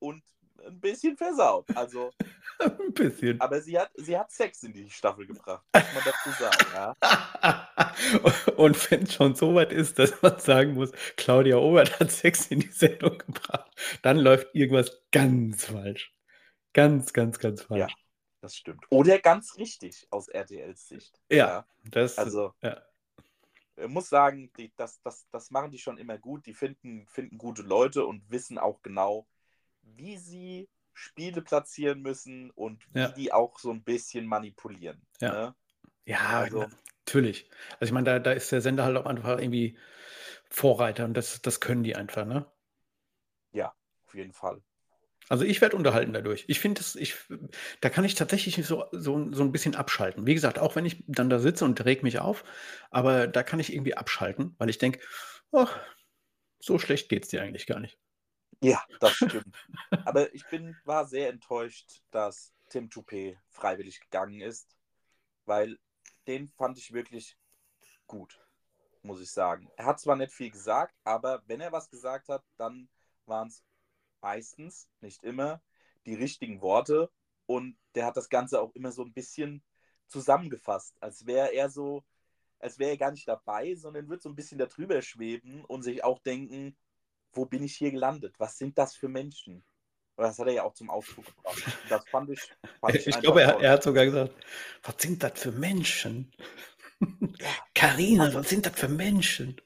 [0.00, 0.22] und
[0.66, 1.70] ein bisschen versaut.
[1.74, 2.14] Also,
[2.60, 3.40] Ein bisschen.
[3.40, 6.70] aber sie hat, sie hat Sex in die Staffel gebracht, muss man dazu sagen.
[6.72, 6.96] Ja.
[8.56, 12.46] Und wenn es schon so weit ist, dass man sagen muss, Claudia Obert hat Sex
[12.48, 13.70] in die Sendung gebracht,
[14.02, 16.12] dann läuft irgendwas ganz falsch.
[16.72, 17.96] Ganz, ganz, ganz Ja, falsch.
[18.40, 18.84] das stimmt.
[18.90, 21.20] Oder ganz richtig aus RTLs Sicht.
[21.30, 22.82] Ja, das, Also, ja.
[23.76, 26.46] ich muss sagen, die, das, das, das machen die schon immer gut.
[26.46, 29.26] Die finden, finden gute Leute und wissen auch genau,
[29.84, 33.08] wie sie Spiele platzieren müssen und wie Ja.
[33.08, 35.02] die auch so ein bisschen manipulieren.
[35.20, 35.32] Ja.
[35.32, 35.54] Ne?
[36.06, 36.66] Ja, Also-
[37.06, 37.48] natürlich.
[37.80, 39.78] Also ich meine, da, da ist der Sender halt auch einfach irgendwie
[40.50, 42.46] Vorreiter und das, das können die einfach, ne?
[44.06, 44.62] Auf jeden Fall.
[45.28, 46.44] Also ich werde unterhalten dadurch.
[46.46, 47.16] Ich finde es, ich,
[47.80, 50.24] da kann ich tatsächlich so, so, so ein bisschen abschalten.
[50.26, 52.44] Wie gesagt, auch wenn ich dann da sitze und reg mich auf,
[52.90, 55.00] aber da kann ich irgendwie abschalten, weil ich denke,
[55.50, 55.66] oh,
[56.60, 57.98] so schlecht geht es dir eigentlich gar nicht.
[58.60, 59.56] Ja, das stimmt.
[60.04, 64.76] Aber ich bin, war sehr enttäuscht, dass Tim Toupé freiwillig gegangen ist,
[65.44, 65.78] weil
[66.26, 67.36] den fand ich wirklich
[68.06, 68.40] gut,
[69.02, 69.68] muss ich sagen.
[69.76, 72.88] Er hat zwar nicht viel gesagt, aber wenn er was gesagt hat, dann
[73.26, 73.62] waren es
[74.20, 75.60] meistens, nicht immer,
[76.06, 77.10] die richtigen Worte
[77.46, 79.62] und der hat das Ganze auch immer so ein bisschen
[80.08, 82.04] zusammengefasst, als wäre er so,
[82.58, 86.04] als wäre er gar nicht dabei, sondern wird so ein bisschen darüber schweben und sich
[86.04, 86.76] auch denken,
[87.34, 88.34] wo bin ich hier gelandet?
[88.38, 89.64] Was sind das für Menschen?
[90.16, 91.62] Und das hat er ja auch zum Ausdruck gebracht.
[91.88, 92.40] Das fand ich,
[92.80, 94.32] fand Ich einfach glaube, er, er hat sogar gesagt,
[94.82, 96.32] was sind das für Menschen?
[97.74, 99.60] Karina, was sind das für Menschen?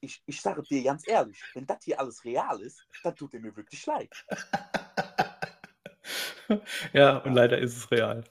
[0.00, 3.40] Ich, ich sage dir ganz ehrlich, wenn das hier alles real ist, dann tut er
[3.40, 4.10] mir wirklich leid.
[6.92, 8.22] Ja, und leider ist es real.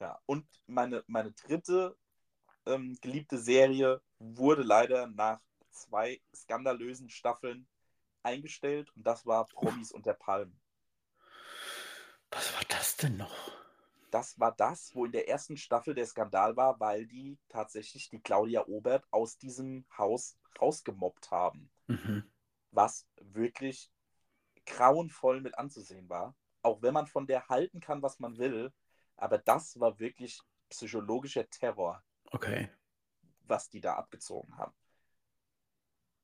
[0.00, 1.96] Ja, und meine, meine dritte
[2.66, 7.68] ähm, geliebte Serie wurde leider nach zwei skandalösen Staffeln
[8.24, 10.60] eingestellt und das war Promis unter Palmen.
[12.32, 13.52] Was war das denn noch?
[14.12, 18.20] Das war das, wo in der ersten Staffel der Skandal war, weil die tatsächlich die
[18.20, 21.68] Claudia Obert aus diesem Haus rausgemobbt haben.
[21.88, 22.24] Mhm.
[22.70, 23.90] was wirklich
[24.66, 26.36] grauenvoll mit anzusehen war.
[26.62, 28.72] Auch wenn man von der halten kann, was man will,
[29.16, 32.68] aber das war wirklich psychologischer Terror, Okay.
[33.44, 34.74] was die da abgezogen haben.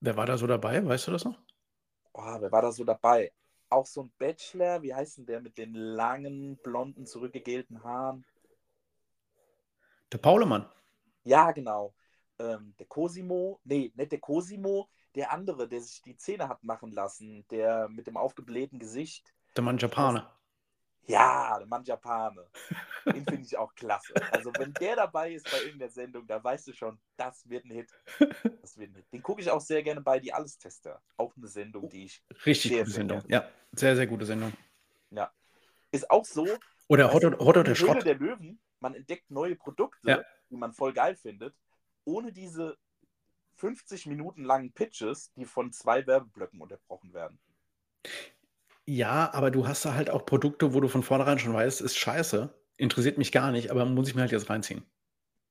[0.00, 0.84] Wer war da so dabei?
[0.84, 1.38] Weißt du das noch?
[2.20, 3.32] Oh, wer war da so dabei?
[3.70, 8.24] Auch so ein Bachelor, wie heißt denn der mit den langen, blonden, zurückgegelten Haaren?
[10.10, 10.68] Der Paulemann.
[11.22, 11.94] Ja, genau.
[12.40, 16.90] Ähm, der Cosimo, nee, nicht der Cosimo, der andere, der sich die Zähne hat machen
[16.90, 19.32] lassen, der mit dem aufgeblähten Gesicht.
[19.54, 20.37] Der Mann Japaner.
[21.08, 22.46] Ja, der Mann Japane.
[23.06, 24.12] Den finde ich auch klasse.
[24.30, 27.70] Also, wenn der dabei ist bei irgendeiner Sendung, da weißt du schon, das wird ein
[27.70, 27.90] Hit.
[28.60, 29.12] Das wird ein Hit.
[29.12, 31.00] Den gucke ich auch sehr gerne bei Die Alles-Tester.
[31.16, 32.22] Auch eine Sendung, die ich.
[32.44, 33.20] Richtig Sehr, gute sehr Sendung.
[33.26, 33.46] gerne.
[33.46, 34.52] Ja, sehr, sehr gute Sendung.
[35.90, 36.46] Ist auch so.
[36.88, 38.04] Oder Hot, oder, Hot oder Höhle Schrott.
[38.04, 40.22] der Löwen, man entdeckt neue Produkte, Ja.
[40.50, 41.54] die man voll geil findet,
[42.04, 42.76] ohne diese
[43.54, 47.40] 50 Minuten langen Pitches, die von zwei Werbeblöcken unterbrochen werden.
[48.88, 51.98] Ja, aber du hast da halt auch Produkte, wo du von vornherein schon weißt, ist
[51.98, 52.54] scheiße.
[52.78, 54.82] Interessiert mich gar nicht, aber muss ich mir halt jetzt reinziehen.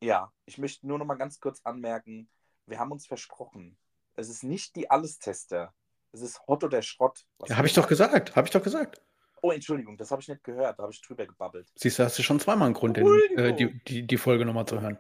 [0.02, 2.30] Ja, ich möchte nur noch mal ganz kurz anmerken,
[2.66, 3.78] wir haben uns versprochen.
[4.16, 5.72] Es ist nicht die Alles-Tester.
[6.14, 7.26] Es ist Hot oder Schrott.
[7.46, 8.36] Ja, habe ich doch gesagt.
[8.36, 9.02] Habe ich doch gesagt.
[9.44, 10.80] Oh, Entschuldigung, das habe ich nicht gehört.
[10.80, 11.70] Da habe ich drüber gebabbelt.
[11.76, 13.06] Siehst du, hast du schon zweimal einen Grund, den,
[13.38, 14.98] äh, die, die, die Folge nochmal zu hören.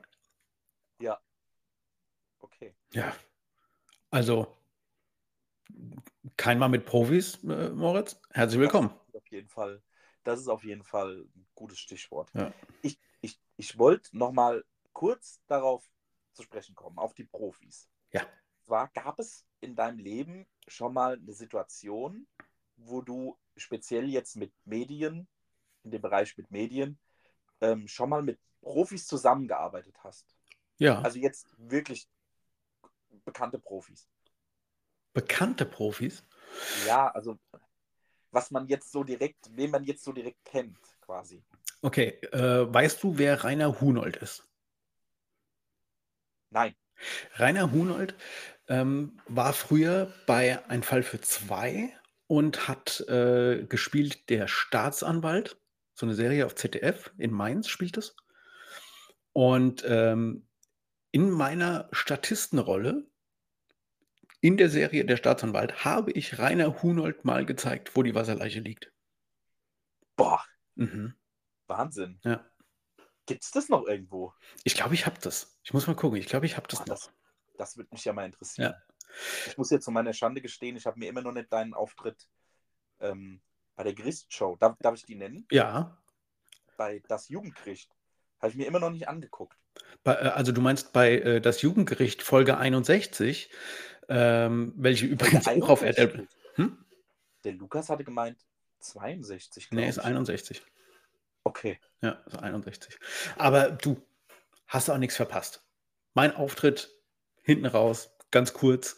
[2.57, 2.75] Okay.
[2.91, 3.13] Ja.
[4.09, 4.56] Also,
[6.35, 8.19] kein Mal mit Profis, äh, Moritz.
[8.31, 8.89] Herzlich willkommen.
[8.89, 9.83] Das ist auf jeden Fall,
[10.23, 12.29] das ist auf jeden Fall ein gutes Stichwort.
[12.33, 12.53] Ja.
[12.81, 15.89] Ich, ich, ich wollte noch mal kurz darauf
[16.33, 17.89] zu sprechen kommen, auf die Profis.
[18.11, 18.21] Ja.
[18.65, 22.27] Zwar gab es in deinem Leben schon mal eine Situation,
[22.75, 25.27] wo du speziell jetzt mit Medien,
[25.83, 26.99] in dem Bereich mit Medien,
[27.61, 30.35] ähm, schon mal mit Profis zusammengearbeitet hast.
[30.77, 32.07] Ja, Also jetzt wirklich
[33.25, 34.07] bekannte Profis.
[35.17, 36.23] Bekannte Profis.
[36.85, 37.39] Ja, also
[38.29, 41.43] was man jetzt so direkt, wen man jetzt so direkt kennt, quasi.
[41.81, 44.47] Okay, äh, weißt du, wer Rainer Hunold ist?
[46.51, 46.75] Nein.
[47.37, 48.13] Rainer Hunold
[48.67, 51.91] ähm, war früher bei Ein Fall für zwei
[52.27, 55.59] und hat äh, gespielt der Staatsanwalt,
[55.95, 58.15] so eine Serie auf ZDF, in Mainz spielt es.
[59.33, 60.47] Und ähm,
[61.09, 63.07] in meiner Statistenrolle
[64.39, 68.91] in der Serie Der Staatsanwalt habe ich Rainer Hunold mal gezeigt, wo die Wasserleiche liegt.
[70.15, 70.43] Boah,
[70.75, 71.15] Mhm.
[71.67, 72.19] Wahnsinn.
[72.23, 72.45] Ja.
[73.25, 74.33] Gibt's das noch irgendwo?
[74.63, 75.59] Ich glaube, ich habe das.
[75.63, 76.17] Ich muss mal gucken.
[76.17, 76.95] Ich glaube, ich habe das Ah, noch.
[76.95, 77.11] das,
[77.57, 78.71] das würde mich ja mal interessieren.
[78.73, 78.81] Ja.
[79.47, 82.29] Ich muss jetzt zu meiner Schande gestehen, ich habe mir immer noch nicht deinen Auftritt
[82.99, 83.41] ähm,
[83.75, 85.45] bei der Gerichtsshow, darf, darf ich die nennen?
[85.51, 85.97] Ja.
[86.77, 87.91] Bei Das Jugendgericht.
[88.39, 89.57] Habe ich mir immer noch nicht angeguckt.
[90.03, 93.49] Bei, äh, also du meinst bei äh, das Jugendgericht Folge 61,
[94.09, 95.97] ähm, welche übrigens auch auf 61?
[95.97, 96.27] RTL.
[96.55, 96.77] Hm?
[97.43, 98.37] Der Lukas hatte gemeint
[98.79, 100.03] 62, Nee, ist ich.
[100.03, 100.61] 61.
[101.43, 101.79] Okay.
[102.01, 102.97] Ja, ist 61.
[103.37, 104.01] Aber du
[104.67, 105.63] hast auch nichts verpasst.
[106.13, 106.91] Mein Auftritt
[107.41, 108.97] hinten raus, ganz kurz.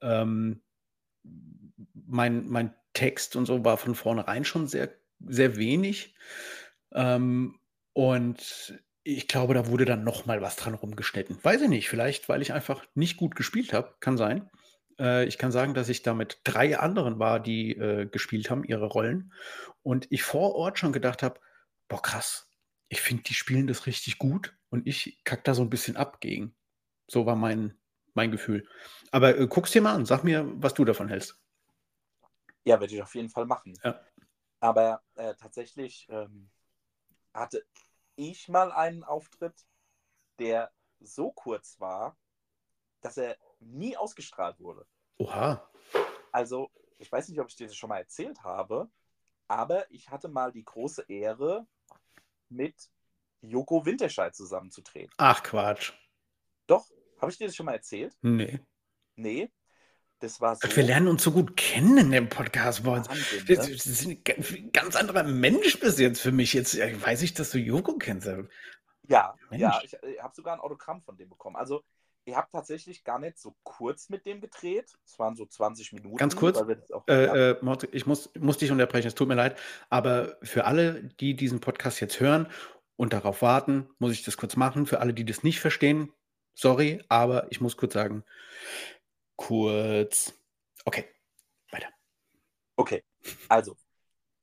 [0.00, 0.62] Ähm,
[1.92, 6.14] mein, mein Text und so war von vornherein schon sehr, sehr wenig.
[6.92, 7.58] Ähm,
[7.92, 11.38] und ich glaube, da wurde dann noch mal was dran rumgeschnitten.
[11.44, 13.94] Weiß ich nicht, vielleicht, weil ich einfach nicht gut gespielt habe.
[14.00, 14.50] Kann sein.
[14.98, 18.64] Äh, ich kann sagen, dass ich da mit drei anderen war, die äh, gespielt haben,
[18.64, 19.32] ihre Rollen.
[19.84, 21.38] Und ich vor Ort schon gedacht habe,
[21.86, 22.50] boah, krass,
[22.88, 26.20] ich finde, die spielen das richtig gut und ich kack da so ein bisschen ab
[26.20, 26.56] gegen.
[27.06, 27.78] So war mein,
[28.14, 28.66] mein Gefühl.
[29.12, 31.40] Aber äh, guck's dir mal an, sag mir, was du davon hältst.
[32.64, 33.78] Ja, werde ich auf jeden Fall machen.
[33.84, 34.00] Ja.
[34.58, 36.50] Aber äh, tatsächlich ähm,
[37.32, 37.64] hatte
[38.16, 39.66] ich mal einen Auftritt,
[40.38, 42.16] der so kurz war,
[43.00, 44.86] dass er nie ausgestrahlt wurde.
[45.18, 45.70] Oha.
[46.32, 48.90] Also, ich weiß nicht, ob ich dir das schon mal erzählt habe,
[49.48, 51.66] aber ich hatte mal die große Ehre,
[52.48, 52.90] mit
[53.40, 55.12] Joko Winterscheid zusammenzutreten.
[55.18, 55.92] Ach Quatsch.
[56.66, 56.88] Doch,
[57.20, 58.16] habe ich dir das schon mal erzählt?
[58.22, 58.60] Nee.
[59.16, 59.50] Nee.
[60.20, 60.74] Das war so.
[60.74, 62.84] Wir lernen uns so gut kennen in dem Podcast.
[62.84, 63.16] Boah, Wahnsinn,
[63.48, 63.74] das ne?
[63.74, 64.34] das ist ein ga-
[64.72, 66.54] ganz anderer Mensch bis jetzt für mich.
[66.54, 68.26] Jetzt weiß ich, dass du Joko kennst.
[69.08, 69.60] Ja, Mensch.
[69.62, 71.56] ja, ich, ich habe sogar ein Autogramm von dem bekommen.
[71.56, 71.84] Also,
[72.24, 74.90] ich habe tatsächlich gar nicht so kurz mit dem gedreht.
[75.04, 76.16] Es waren so 20 Minuten.
[76.16, 79.58] Ganz kurz, wir Äh, äh, Mort, ich muss, muss dich unterbrechen, es tut mir leid.
[79.90, 82.48] Aber für alle, die diesen Podcast jetzt hören
[82.96, 84.86] und darauf warten, muss ich das kurz machen.
[84.86, 86.10] Für alle, die das nicht verstehen,
[86.54, 88.24] sorry, aber ich muss kurz sagen,
[89.36, 90.32] kurz.
[90.84, 91.08] Okay,
[91.70, 91.88] weiter.
[92.76, 93.04] Okay,
[93.48, 93.76] also,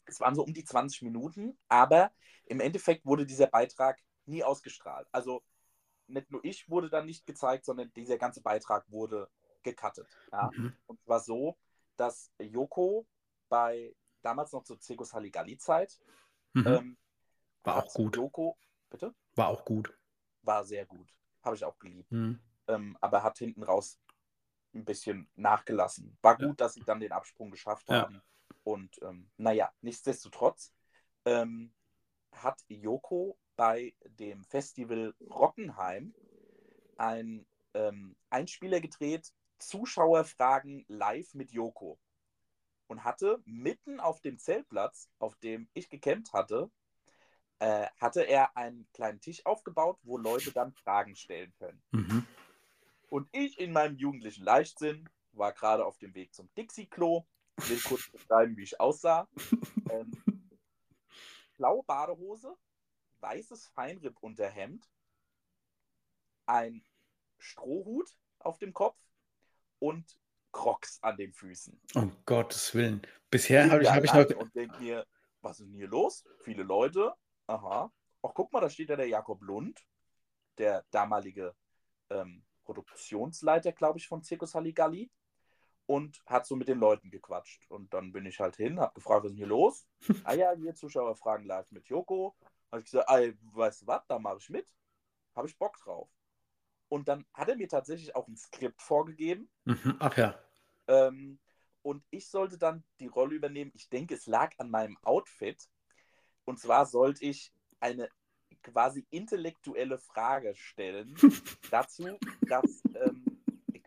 [0.05, 2.11] es waren so um die 20 Minuten, aber
[2.45, 5.07] im Endeffekt wurde dieser Beitrag nie ausgestrahlt.
[5.11, 5.43] Also,
[6.07, 9.29] nicht nur ich wurde dann nicht gezeigt, sondern dieser ganze Beitrag wurde
[9.63, 10.07] gecuttet.
[10.31, 10.51] Ja?
[10.53, 10.75] Mhm.
[10.85, 11.57] Und zwar so,
[11.95, 13.07] dass Joko
[13.49, 15.99] bei damals noch zur Circus Halligalli-Zeit
[16.53, 16.67] Mhm.
[16.67, 16.97] ähm,
[17.63, 18.15] War auch gut.
[18.15, 18.57] Joko,
[18.89, 19.15] bitte?
[19.35, 19.97] War auch gut.
[20.43, 21.09] War sehr gut.
[21.41, 22.11] Habe ich auch geliebt.
[22.11, 22.39] Mhm.
[22.67, 23.99] ähm, aber hat hinten raus
[24.73, 26.17] ein bisschen nachgelassen.
[26.21, 28.21] War gut, dass sie dann den Absprung geschafft haben.
[28.63, 30.73] Und ähm, naja, nichtsdestotrotz
[31.25, 31.73] ähm,
[32.31, 36.13] hat Joko bei dem Festival Rockenheim
[36.97, 41.99] ein ähm, Einspieler gedreht, Zuschauerfragen live mit Joko.
[42.87, 46.69] Und hatte mitten auf dem Zeltplatz, auf dem ich gecampt hatte,
[47.59, 51.81] äh, hatte er einen kleinen Tisch aufgebaut, wo Leute dann Fragen stellen können.
[51.91, 52.27] Mhm.
[53.13, 57.23] Und ich in meinem jugendlichen Leichtsinn war gerade auf dem Weg zum Dixie-Klo,
[57.57, 59.29] will kurz beschreiben, wie ich aussah.
[59.91, 60.49] Ähm,
[61.55, 62.55] blaue Badehose,
[63.19, 64.89] weißes Feinripp-Unterhemd,
[66.47, 66.83] ein
[67.37, 68.97] Strohhut auf dem Kopf
[69.77, 70.17] und
[70.51, 71.79] Crocs an den Füßen.
[71.93, 73.05] Um Gottes Willen.
[73.29, 74.25] Bisher habe ich, hab ich noch.
[74.37, 75.05] Und denke mir,
[75.41, 76.23] was ist denn hier los?
[76.39, 77.13] Viele Leute.
[77.45, 77.93] Aha.
[78.23, 79.85] Ach, guck mal, da steht ja der Jakob Lund,
[80.57, 81.53] der damalige
[82.09, 85.11] ähm, Produktionsleiter, glaube ich, von Circus Halligalli.
[85.85, 87.69] Und hat so mit den Leuten gequatscht.
[87.69, 89.85] Und dann bin ich halt hin, habe gefragt, was ist denn hier los?
[90.23, 92.35] ah ja, hier Zuschauer fragen live mit Joko.
[92.71, 94.65] Habe ich gesagt, ey, weißt du was, da mache ich mit.
[95.35, 96.09] Habe ich Bock drauf.
[96.87, 99.49] Und dann hat er mir tatsächlich auch ein Skript vorgegeben.
[99.65, 99.97] Mhm.
[99.99, 100.39] Ach ja.
[100.87, 101.39] Ähm,
[101.81, 103.71] und ich sollte dann die Rolle übernehmen.
[103.73, 105.69] Ich denke, es lag an meinem Outfit.
[106.45, 108.09] Und zwar sollte ich eine
[108.63, 111.15] quasi intellektuelle Frage stellen
[111.71, 113.23] dazu, dass ähm,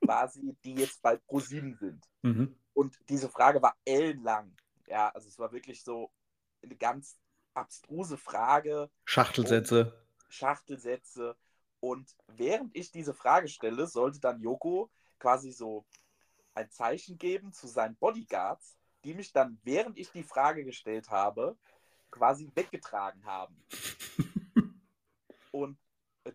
[0.04, 2.04] quasi die jetzt bei ProSieben sind.
[2.22, 2.56] Mhm.
[2.74, 4.54] Und diese Frage war ellenlang.
[4.86, 6.12] Ja, also es war wirklich so
[6.62, 7.18] eine ganz
[7.54, 9.92] abstruse Frage, Schachtelsätze.
[10.28, 11.36] Schachtelsätze.
[11.80, 15.86] Und während ich diese Frage stelle, sollte dann Joko quasi so
[16.54, 21.56] ein Zeichen geben zu seinen Bodyguards, die mich dann, während ich die Frage gestellt habe,
[22.10, 23.56] quasi weggetragen haben.
[25.56, 25.78] Und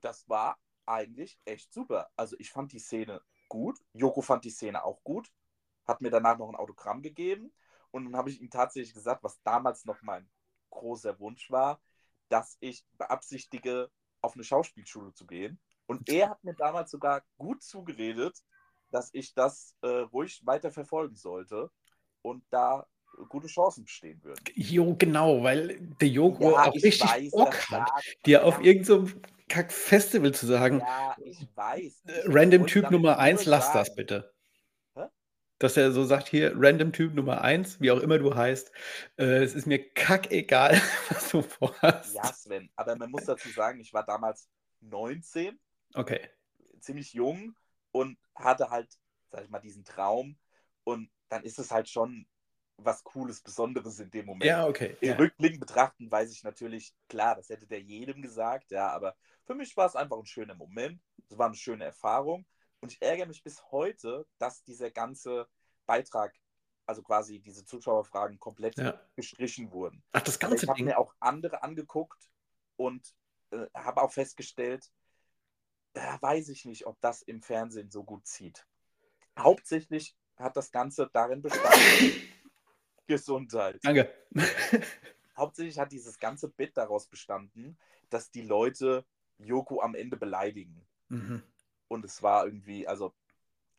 [0.02, 2.10] das war eigentlich echt super.
[2.16, 3.78] Also ich fand die Szene gut.
[3.94, 5.32] Joko fand die Szene auch gut.
[5.86, 7.54] Hat mir danach noch ein Autogramm gegeben.
[7.92, 10.28] Und dann habe ich ihm tatsächlich gesagt, was damals noch mein
[10.72, 11.80] großer Wunsch war,
[12.30, 15.60] dass ich beabsichtige, auf eine Schauspielschule zu gehen.
[15.86, 18.42] Und er hat mir damals sogar gut zugeredet,
[18.90, 21.70] dass ich das äh, ruhig weiter verfolgen sollte.
[22.22, 22.88] Und da
[23.30, 24.50] gute Chancen bestehen würden.
[24.56, 27.92] Jo, genau, weil der Joko Ja, auch ich richtig weiß, Bock hat,
[28.26, 32.04] dir auf ja, irgendeinem Kack-Festival zu sagen, ja, ich weiß.
[32.06, 34.34] äh, Ich random Typ Nummer nur 1, lass das bitte.
[34.96, 35.08] Hä?
[35.60, 38.72] Dass er so sagt, hier, random Typ Nummer 1, wie auch immer du heißt,
[39.18, 41.42] äh, es ist mir kackegal, was du
[42.04, 42.34] Ja, vorhast.
[42.34, 44.50] Sven, aber man muss dazu sagen, ich war damals
[44.82, 45.60] 19,
[45.96, 46.20] Okay.
[46.80, 47.56] ziemlich jung
[47.92, 48.90] und hatte halt,
[49.32, 50.38] sag ich mal, diesen Traum.
[50.84, 52.26] Und dann ist es halt schon
[52.84, 54.46] was Cooles, Besonderes in dem Moment.
[54.46, 54.98] Ja, okay.
[55.02, 55.16] Im Ja.
[55.16, 59.16] Rückblick betrachten weiß ich natürlich, klar, das hätte der jedem gesagt, ja, aber
[59.46, 61.02] für mich war es einfach ein schöner Moment.
[61.30, 62.46] Es war eine schöne Erfahrung.
[62.80, 65.48] Und ich ärgere mich bis heute, dass dieser ganze
[65.86, 66.36] Beitrag,
[66.86, 69.00] also quasi diese Zuschauerfragen, komplett ja.
[69.16, 70.04] gestrichen wurden.
[70.12, 72.30] Ach, das Aber ganze ich habe mir auch andere angeguckt
[72.76, 73.14] und
[73.52, 74.92] äh, habe auch festgestellt,
[75.94, 78.66] da weiß ich nicht, ob das im Fernsehen so gut zieht.
[79.38, 81.70] Hauptsächlich hat das Ganze darin bestanden,
[83.08, 83.80] Gesundheit.
[83.84, 84.14] Danke.
[85.38, 87.78] Hauptsächlich hat dieses ganze Bit daraus bestanden,
[88.10, 89.06] dass die Leute
[89.38, 90.86] Joko am Ende beleidigen.
[91.10, 91.44] Mhm.
[91.88, 93.14] Und es war irgendwie, also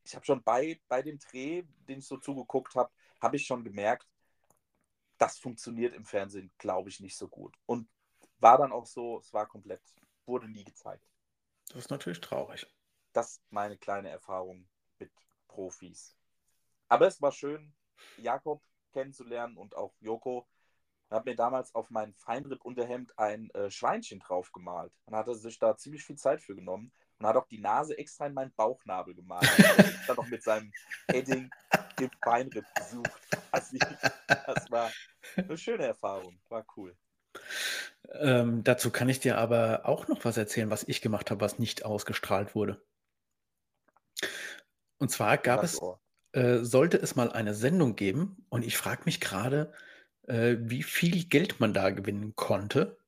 [0.05, 3.65] ich habe schon bei, bei dem Dreh, den ich so zugeguckt habe, habe ich schon
[3.65, 4.09] gemerkt,
[5.19, 7.57] das funktioniert im Fernsehen, glaube ich, nicht so gut.
[7.67, 7.89] Und
[8.39, 9.83] war dann auch so, es war komplett,
[10.27, 11.07] wurde nie gezeigt.
[11.69, 12.67] Das ist natürlich traurig.
[13.13, 15.13] Das ist meine kleine Erfahrung mit
[15.47, 16.17] Profis.
[16.89, 17.73] Aber es war schön,
[18.17, 20.46] Jakob kennenzulernen und auch Joko.
[21.09, 24.92] Er hat mir damals auf mein Feinripp-Unterhemd ein äh, Schweinchen drauf gemalt.
[25.05, 27.96] Und hat er sich da ziemlich viel Zeit für genommen und hat auch die Nase
[27.98, 29.46] extra in meinen Bauchnabel gemalt.
[29.59, 30.72] Und dann noch mit seinem
[31.09, 31.50] Edding
[32.00, 33.11] im Feinripp gesucht.
[33.50, 33.76] Also,
[34.26, 34.90] das war
[35.37, 36.40] eine schöne Erfahrung.
[36.48, 36.96] War cool.
[38.20, 41.59] Ähm, dazu kann ich dir aber auch noch was erzählen, was ich gemacht habe, was
[41.59, 42.83] nicht ausgestrahlt wurde.
[44.98, 46.02] Und zwar gab es, Ohr.
[46.33, 49.73] Äh, sollte es mal eine Sendung geben, und ich frage mich gerade,
[50.27, 52.99] äh, wie viel Geld man da gewinnen konnte.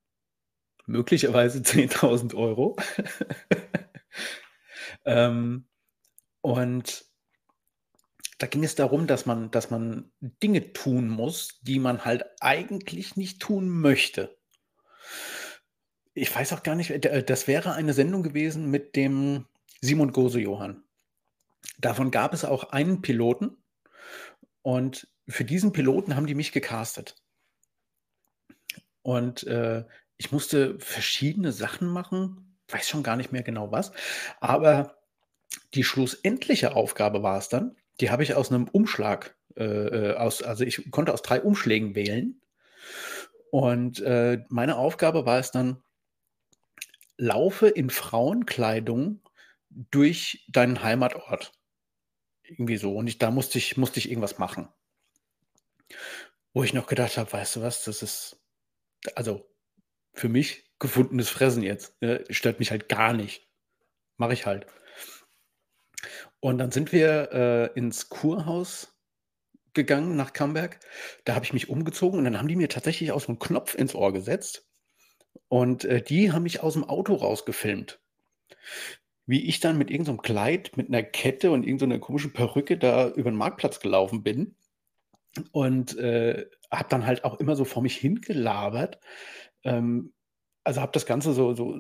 [0.87, 2.77] Möglicherweise 10.000 Euro.
[5.05, 5.67] ähm,
[6.41, 7.07] und
[8.39, 13.17] da ging es darum, dass man, dass man Dinge tun muss, die man halt eigentlich
[13.17, 14.37] nicht tun möchte.
[16.13, 19.47] Ich weiß auch gar nicht, äh, das wäre eine Sendung gewesen mit dem
[19.81, 20.84] Simon Gose-Johann.
[21.79, 23.57] Davon gab es auch einen Piloten
[24.63, 27.17] und für diesen Piloten haben die mich gecastet.
[29.03, 29.85] Und äh,
[30.17, 33.93] ich musste verschiedene Sachen machen, weiß schon gar nicht mehr genau was,
[34.41, 34.97] aber
[35.75, 40.43] die schlussendliche Aufgabe war es dann, die habe ich aus einem Umschlag, äh, äh, aus,
[40.43, 42.41] also ich konnte aus drei Umschlägen wählen.
[43.51, 45.83] Und äh, meine Aufgabe war es dann,
[47.17, 49.21] laufe in Frauenkleidung
[49.91, 51.53] durch deinen Heimatort.
[52.43, 52.95] Irgendwie so.
[52.95, 54.69] Und ich, da musste ich, musste ich irgendwas machen.
[56.53, 58.41] Wo ich noch gedacht habe, weißt du was, das ist,
[59.15, 59.51] also
[60.13, 62.01] für mich gefundenes Fressen jetzt.
[62.01, 62.25] Ne?
[62.31, 63.49] Stört mich halt gar nicht.
[64.17, 64.67] Mache ich halt.
[66.41, 68.95] Und dann sind wir äh, ins Kurhaus
[69.73, 70.79] gegangen nach Camberg.
[71.25, 73.75] Da habe ich mich umgezogen und dann haben die mir tatsächlich auch so einen Knopf
[73.75, 74.69] ins Ohr gesetzt.
[75.49, 78.01] Und äh, die haben mich aus dem Auto rausgefilmt.
[79.27, 82.77] Wie ich dann mit irgendeinem so Kleid, mit einer Kette und irgendeiner so komischen Perücke
[82.77, 84.55] da über den Marktplatz gelaufen bin.
[85.53, 89.01] Und äh, habe dann halt auch immer so vor mich hingelabert.
[89.65, 90.13] Ähm,
[90.65, 91.79] also habe das Ganze so, so,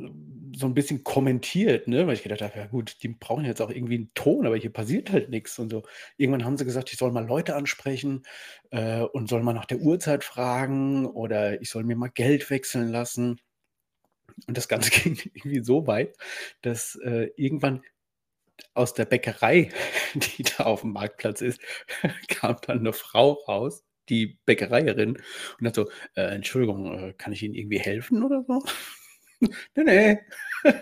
[0.56, 2.06] so ein bisschen kommentiert, ne?
[2.06, 4.72] weil ich gedacht habe, ja gut, die brauchen jetzt auch irgendwie einen Ton, aber hier
[4.72, 5.82] passiert halt nichts und so.
[6.18, 8.22] Irgendwann haben sie gesagt, ich soll mal Leute ansprechen
[8.70, 12.88] äh, und soll mal nach der Uhrzeit fragen oder ich soll mir mal Geld wechseln
[12.90, 13.40] lassen.
[14.46, 16.16] Und das Ganze ging irgendwie so weit,
[16.62, 17.82] dass äh, irgendwann
[18.74, 19.70] aus der Bäckerei,
[20.14, 21.60] die da auf dem Marktplatz ist,
[22.28, 25.22] kam dann eine Frau raus, die Bäckereierin,
[25.58, 28.62] und hat so, äh, Entschuldigung, äh, kann ich Ihnen irgendwie helfen oder so?
[29.74, 30.18] nee, nee,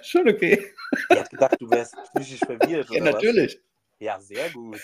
[0.03, 0.73] schon okay.
[1.11, 2.91] Ich hätte gedacht, du wärst psychisch verwirrt.
[2.91, 3.15] Ja, oder was?
[3.15, 3.61] natürlich.
[3.99, 4.81] Ja, sehr gut.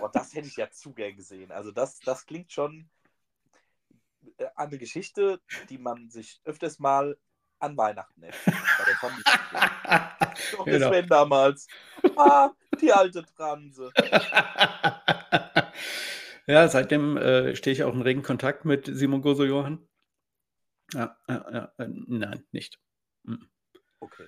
[0.00, 1.50] Und das hätte ich ja zu gern gesehen.
[1.50, 2.90] Also das, das klingt schon
[4.36, 7.16] äh, an eine Geschichte, die man sich öfters mal
[7.60, 8.56] an Weihnachten erzählt.
[8.78, 9.24] Bei der Familie.
[10.56, 10.88] Doch Genau.
[10.88, 11.66] Sven damals.
[12.16, 12.50] Ah,
[12.80, 13.92] die alte Transe.
[16.46, 19.86] ja, seitdem äh, stehe ich auch in regen Kontakt mit Simon Goso-Johann.
[20.94, 22.78] Ja, ja, ja, äh, nein, nicht.
[23.24, 23.48] Mhm.
[24.00, 24.26] Okay.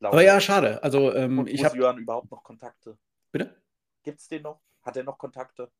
[0.00, 0.82] Aber ja, schade.
[0.82, 1.76] Also, ähm, ich habe.
[1.78, 2.98] Johann überhaupt noch Kontakte?
[3.32, 3.62] Bitte?
[4.02, 4.60] Gibt es den noch?
[4.82, 5.70] Hat er noch Kontakte?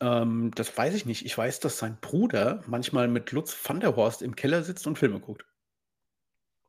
[0.00, 1.24] Ähm, das weiß ich nicht.
[1.26, 4.98] Ich weiß, dass sein Bruder manchmal mit Lutz van der Horst im Keller sitzt und
[4.98, 5.44] Filme guckt.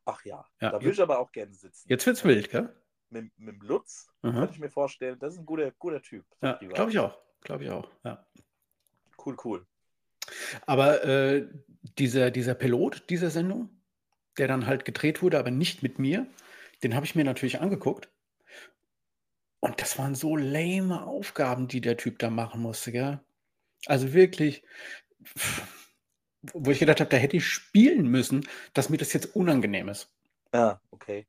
[0.05, 1.87] Ach ja, Ja, da würde ich aber auch gerne sitzen.
[1.87, 2.73] Jetzt wird's wild, gell?
[3.09, 6.25] Mit, mit dem Lutz könnte ich mir vorstellen, das ist ein guter, guter Typ.
[6.41, 7.17] Ja, glaube ich auch.
[7.41, 7.89] Glaube ich auch.
[8.03, 8.25] Ja.
[9.23, 9.65] Cool, cool.
[10.65, 11.47] Aber äh,
[11.97, 13.69] dieser, dieser Pilot dieser Sendung,
[14.37, 16.27] der dann halt gedreht wurde, aber nicht mit mir,
[16.83, 18.09] den habe ich mir natürlich angeguckt.
[19.59, 23.19] Und das waren so lame Aufgaben, die der Typ da machen musste, gell?
[23.85, 24.63] Also wirklich,
[26.53, 30.11] wo ich gedacht habe, da hätte ich spielen müssen, dass mir das jetzt unangenehm ist.
[30.53, 31.25] Ja, okay.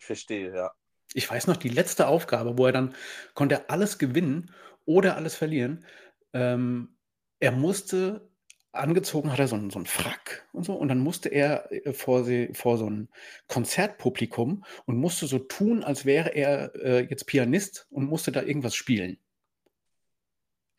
[0.00, 0.72] Ich verstehe, ja.
[1.14, 2.94] Ich weiß noch, die letzte Aufgabe, wo er dann
[3.34, 4.50] konnte alles gewinnen
[4.86, 5.84] oder alles verlieren.
[6.32, 6.96] Ähm,
[7.40, 8.28] er musste
[8.72, 11.92] angezogen hat er so 'n so 'n Frack und so und dann musste er, äh,
[11.92, 13.08] vor sie vor so 'n
[13.48, 18.74] Konzertpublikum und musste so tun, als wäre er, äh, jetzt Pianist und musste da irgendwas
[18.74, 19.18] spielen.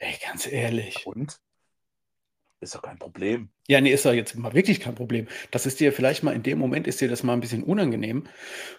[0.01, 1.07] Ey, ganz ehrlich.
[1.07, 1.39] Und?
[2.63, 3.49] Ist doch kein Problem.
[3.67, 5.27] Ja, ne, ist doch jetzt mal wirklich kein Problem.
[5.51, 8.25] Das ist dir vielleicht mal in dem Moment ist dir das mal 'n bisschen unangenehm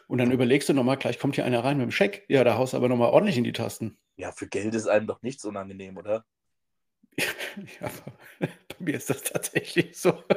[0.08, 2.24] und dann überlegst du noch mal, gleich kommt hier einer rein mit 'm Scheck.
[2.28, 3.98] Ja, da haust du aber noch mal ordentlich in die Tasten.
[4.16, 6.24] Ja, für Geld ist einem doch nichts unangenehm, oder?
[7.80, 7.90] Ja,
[8.40, 8.48] bei
[8.80, 10.24] mir ist das tatsächlich so.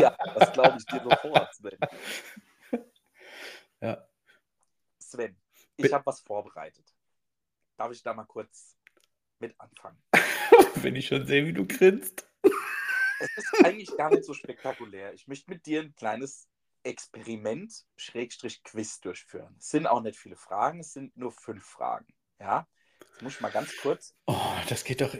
[0.00, 1.78] Ja, das glaube ich dir sofort, Sven.
[3.80, 4.08] Ja.
[4.98, 5.36] Sven,
[5.76, 6.86] ich habe was vorbereitet.
[7.76, 8.76] Darf ich da mal kurz
[9.38, 9.98] mit anfangen?
[10.76, 12.27] Wenn ich schon sehe, wie du grinst.
[12.42, 15.12] Es ist eigentlich gar nicht so spektakulär.
[15.12, 16.48] Ich möchte mit dir ein kleines
[16.84, 19.56] Experiment, Schrägstrich Quiz durchführen.
[19.58, 22.06] Es sind auch nicht viele Fragen, es sind nur fünf Fragen.
[22.38, 22.68] Ja,
[23.10, 24.14] jetzt muss ich mal ganz kurz.
[24.26, 25.14] Oh, das geht doch.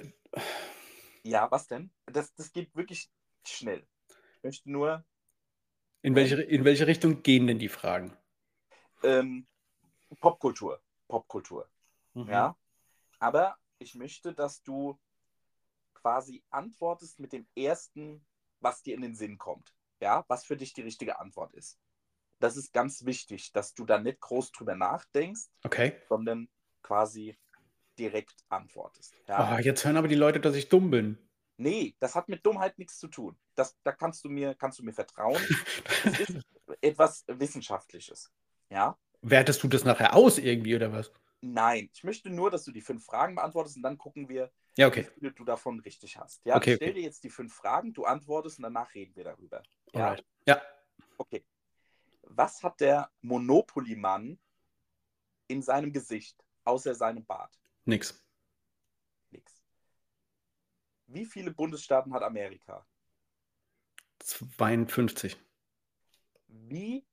[1.25, 1.91] Ja, was denn?
[2.07, 3.11] Das, das geht wirklich
[3.45, 3.87] schnell.
[4.37, 5.05] Ich möchte nur.
[6.03, 8.17] In welche, in welche Richtung gehen denn die Fragen?
[9.03, 9.47] Ähm,
[10.21, 10.81] Popkultur.
[11.09, 11.69] Popkultur.
[12.15, 12.29] Mhm.
[12.29, 12.57] Ja.
[13.19, 14.99] Aber ich möchte, dass du
[16.01, 18.25] quasi antwortest mit dem ersten,
[18.61, 19.75] was dir in den Sinn kommt.
[20.01, 21.79] Ja, was für dich die richtige Antwort ist.
[22.41, 26.01] Das ist ganz wichtig, dass du da nicht groß drüber nachdenkst, Okay.
[26.09, 26.49] sondern
[26.83, 27.37] quasi
[27.99, 29.13] direkt antwortest.
[29.27, 29.39] Ja?
[29.39, 31.19] Ah, jetzt hören aber die Leute, dass ich dumm bin.
[31.57, 33.37] Nee, das hat mit Dummheit nichts zu tun.
[33.57, 35.43] Das, da kannst du mir, kannst du mir vertrauen.
[36.05, 36.47] Es ist
[36.81, 38.31] etwas Wissenschaftliches.
[38.71, 38.97] Ja?
[39.23, 41.11] Wertest du das nachher aus irgendwie oder was?
[41.41, 44.87] Nein, ich möchte nur, dass du die fünf Fragen beantwortest und dann gucken wir, Ja,
[44.87, 45.11] wie okay.
[45.19, 46.45] viele du davon richtig hast.
[46.45, 47.01] Ja, Okay, ich stelle okay.
[47.01, 49.61] dir jetzt die fünf Fragen, du antwortest und danach reden wir darüber.
[49.93, 50.25] Ja, Alright.
[50.47, 50.63] Ja.
[51.17, 51.45] okay.
[52.23, 54.39] Was hat der Monopoly-Mann
[55.49, 57.59] in seinem Gesicht, außer seinem Bart?
[57.87, 58.25] Nix.
[59.31, 59.65] Nix.
[61.09, 62.87] Wie viele Bundesstaaten hat Amerika?
[64.21, 65.37] 52.
[66.47, 67.05] Wie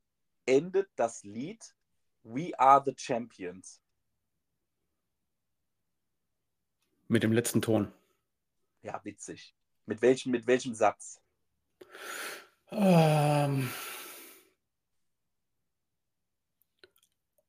[0.45, 1.75] endet das Lied
[2.21, 3.81] We Are the Champions?
[7.07, 7.91] Mit dem letzten Ton.
[8.81, 9.55] Ja, witzig.
[9.85, 11.21] Mit welchem, mit welchem Satz?
[12.71, 13.69] Ähm,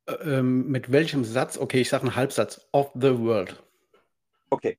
[0.06, 1.58] Äh, ähm, mit welchem Satz?
[1.58, 2.66] Okay, ich sage einen Halbsatz.
[2.72, 3.62] Of the world.
[4.50, 4.78] Okay,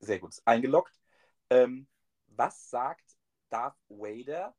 [0.00, 0.34] sehr gut.
[0.44, 0.92] Eingeloggt.
[1.50, 1.86] Ähm,
[2.26, 3.16] was sagt
[3.50, 4.54] Darth Vader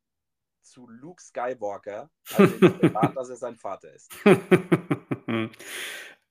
[0.62, 4.10] zu Luke Skywalker, als er offenbart, dass er sein Vater ist?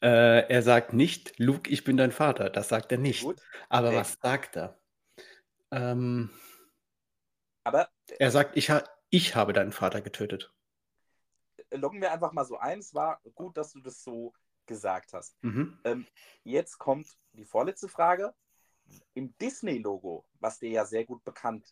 [0.03, 2.49] äh, er sagt nicht, Luke, ich bin dein Vater.
[2.49, 3.23] Das sagt er nicht.
[3.23, 3.41] Gut.
[3.69, 3.97] Aber Okay.
[3.97, 4.77] was sagt er?
[5.71, 6.29] Ähm,
[7.63, 7.89] Aber
[8.19, 10.53] er sagt, ich, ha ich habe deinen Vater getötet.
[11.69, 12.79] äh, loggen wir einfach mal so ein.
[12.79, 14.33] Es war gut, dass du das so
[14.65, 15.35] gesagt hast.
[15.43, 15.79] Mhm.
[15.83, 16.07] Ähm,
[16.43, 18.33] jetzt kommt die vorletzte Frage.
[19.13, 21.65] Im Disney-Logo, was dir ja sehr gut bekannt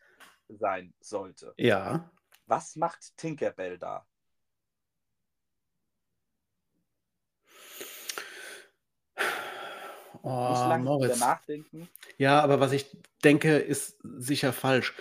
[0.47, 2.09] sein sollte, Ja.
[2.45, 4.05] was macht Tinkerbell da?
[10.45, 11.17] Nicht Oh, lange drüber Moritz.
[11.17, 11.89] nachdenken.
[12.17, 12.88] Ja, aber was ich
[13.24, 14.93] denke, ist sicher falsch.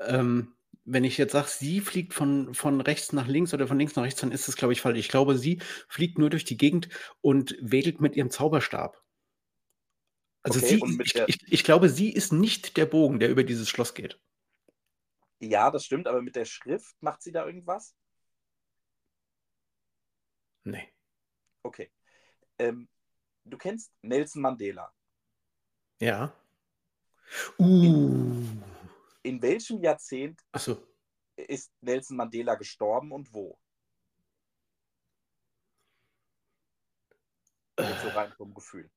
[0.00, 0.54] Ähm,
[0.84, 4.04] wenn ich jetzt sage, sie fliegt von, von rechts nach links oder von links nach
[4.04, 4.98] rechts, dann ist das, glaube ich, falsch.
[4.98, 6.88] Ich glaube, sie fliegt nur durch die Gegend
[7.20, 9.02] und wedelt mit ihrem Zauberstab.
[10.42, 13.68] Also Okay, sie, ich, ich, ich glaube, sie ist nicht der Bogen, der über dieses
[13.68, 14.18] Schloss geht.
[15.40, 17.94] Ja, das stimmt, aber mit der Schrift macht sie da irgendwas?
[20.64, 20.92] Nee.
[21.64, 21.90] Okay.
[22.58, 22.88] Ähm,
[23.46, 24.92] du kennst Nelson Mandela.
[26.00, 26.34] Ja.
[27.58, 28.44] Uh.
[29.22, 30.86] In welchem Jahrzehnt Achso.
[31.36, 33.58] ist Nelson Mandela gestorben und wo?
[37.78, 38.90] Jetzt so rein vom Gefühl.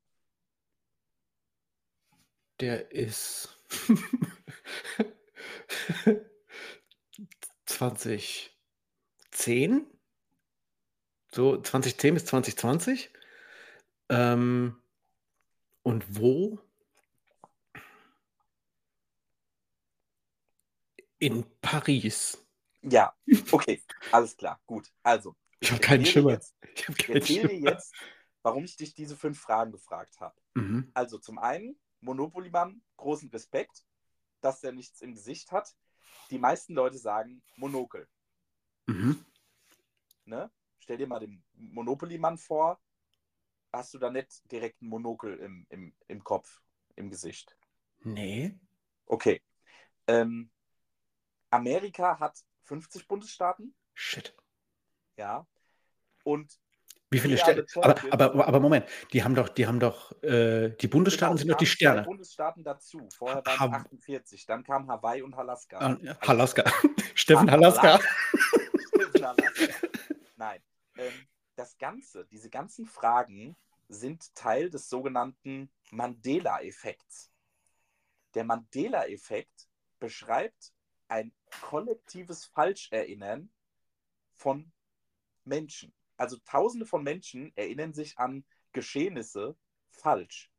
[2.60, 3.58] Der ist
[7.66, 9.86] 2010?
[11.32, 13.10] So 2010 bis 2020?
[14.10, 14.82] Ähm,
[15.84, 16.60] und wo?
[21.20, 22.46] In Paris.
[22.82, 23.14] Ja,
[23.52, 24.92] okay, alles klar, gut.
[25.04, 26.32] Also, Ich habe keinen Schimmer.
[26.32, 27.72] Jetzt, Ich ich keinen erzähle Schimmer.
[27.72, 27.94] jetzt,
[28.42, 30.40] warum ich dich diese fünf Fragen gefragt habe.
[30.56, 30.90] Mhm.
[30.94, 33.84] Also zum einen, Monopoly-Mann, großen Respekt.
[34.42, 35.76] dass er nichts im Gesicht hat.
[36.32, 38.08] Die meisten Leute sagen Monokel.
[38.88, 39.26] Mhm.
[40.24, 40.50] Ne?
[40.80, 42.80] Stell dir mal den Monopoly-Mann vor.
[43.72, 46.62] Hast du da nicht direkt ein Monokel im, im, im Kopf,
[46.96, 47.56] im Gesicht?
[48.02, 48.58] Nee.
[49.06, 49.42] Okay.
[50.08, 50.50] Ähm,
[51.52, 54.36] Amerika hat 50 Bundesstaaten, Shit.
[55.18, 55.46] ja.
[56.24, 56.60] Und
[57.12, 57.66] Wie viele Sterne?
[57.68, 61.40] the Aber, aber, aber Moment, die haben doch, die haben doch, äh, die Bundesstaaten Genau,
[61.42, 62.04] sind doch die Sterne.
[62.04, 63.08] Bundesstaaten dazu.
[63.16, 64.46] Vorher waren es Ham- 48.
[64.46, 65.78] Dann kam Hawaii und Alaska.
[65.80, 66.64] Ah, Also- Halaska.
[67.16, 68.00] Steffen Ah, Halaska.
[68.90, 69.76] Stimmt, Alaska.
[70.38, 70.62] Nein.
[70.98, 71.14] Ähm,
[71.60, 73.58] das Ganze, diese ganzen Fragen
[73.90, 77.32] sind Teil des sogenannten Mandela-Effekts.
[78.34, 79.68] Der Mandela-Effekt
[80.00, 80.74] beschreibt
[81.10, 83.52] ein kollektives Falscherinnern
[84.36, 84.72] von
[85.44, 85.94] Menschen.
[86.16, 89.58] Also Tausende von Menschen erinnern sich an Geschehnisse
[89.90, 90.50] falsch.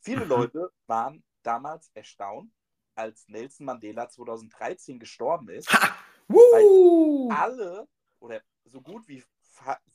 [0.00, 0.28] Viele Mhm.
[0.30, 2.52] Leute waren damals erstaunt,
[2.96, 5.96] als Nelson Mandela 2013 gestorben ist, Ha!
[6.26, 7.30] Woo!
[7.30, 7.88] alle
[8.18, 9.22] oder so gut wie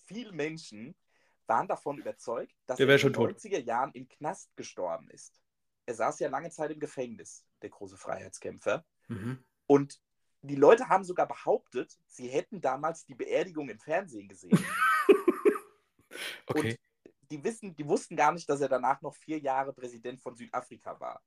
[0.08, 0.96] viele Menschen
[1.46, 3.30] waren davon überzeugt, dass Der er in den tot.
[3.32, 5.42] 90er Jahren im Knast gestorben ist.
[5.86, 8.84] Er saß ja lange Zeit im Gefängnis, der große Freiheitskämpfer.
[9.08, 9.44] Mhm.
[9.68, 10.02] Und
[10.42, 14.58] die Leute haben sogar behauptet, sie hätten damals die Beerdigung im Fernsehen gesehen.
[16.50, 16.80] Okay.
[17.30, 20.98] die, wissen, die wussten gar nicht, dass er danach noch vier Jahre Präsident von Südafrika
[21.00, 21.22] war.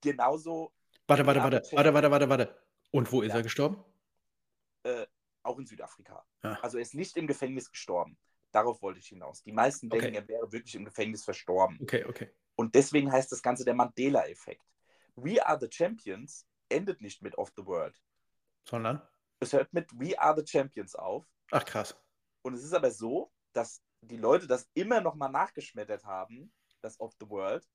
[0.00, 0.72] Genauso
[1.06, 2.62] Warte, warte, warte, warte, warte, warte, warte.
[2.90, 3.36] Und wo ist Ja.
[3.36, 3.84] er gestorben?
[5.42, 6.24] Auch in Südafrika.
[6.42, 6.58] Ah.
[6.62, 8.18] Also er ist nicht im Gefängnis gestorben.
[8.52, 9.42] Darauf wollte ich hinaus.
[9.42, 10.16] Die meisten denken, Okay.
[10.16, 11.78] er wäre wirklich im Gefängnis verstorben.
[11.80, 12.30] Okay, okay.
[12.56, 14.64] Und deswegen heißt das Ganze der Mandela-Effekt.
[15.14, 17.96] We are the champions endet nicht mit Off the World.
[18.64, 19.00] Sondern?
[19.40, 21.26] Es hört mit We are the champions auf.
[21.50, 21.96] Ach, krass.
[22.42, 26.98] Und es ist aber so, dass die Leute das immer noch mal nachgeschmettert haben, das
[27.00, 27.68] Off the World,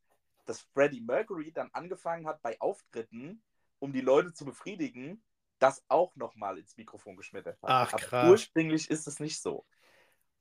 [0.46, 3.44] dass Freddie Mercury dann angefangen hat bei Auftritten,
[3.80, 5.24] um die Leute zu befriedigen,
[5.60, 7.70] das auch noch mal ins Mikrofon geschmettert hat.
[7.70, 8.30] Ach, Aber krass.
[8.30, 9.66] ursprünglich ist es nicht so.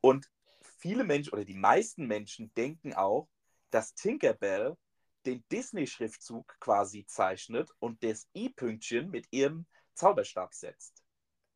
[0.00, 3.28] Und viele Menschen oder die meisten Menschen denken auch,
[3.70, 4.76] dass Tinkerbell
[5.26, 11.02] den Disney-Schriftzug quasi zeichnet und das I-Pünktchen mit ihrem Zauberstab setzt.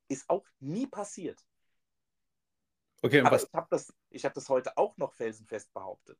[0.08, 1.44] Ist auch nie passiert.
[3.02, 6.18] Okay, Aber was, ich habe das, ich hab das heute auch noch felsenfest behauptet.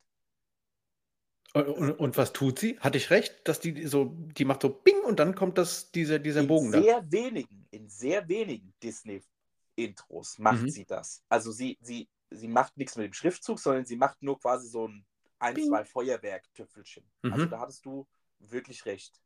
[1.55, 2.79] Und, und, und was tut sie?
[2.81, 6.19] Hatte ich recht, dass die so, die macht so Bing und dann kommt das, dieser,
[6.19, 10.71] dieser Bogen in sehr wenigen, in sehr wenigen Disney-Intros macht Mhm.
[10.71, 11.23] sie das.
[11.29, 14.87] Also sie, sie, sie macht nichts mit dem Schriftzug, sondern sie macht nur quasi so
[14.89, 15.05] ein
[15.41, 15.69] ein, Bing.
[15.69, 17.05] zwei Feuerwerk-Tüpfelchen.
[17.23, 17.51] Also Mhm.
[17.51, 18.07] da hattest du
[18.41, 19.21] wirklich recht.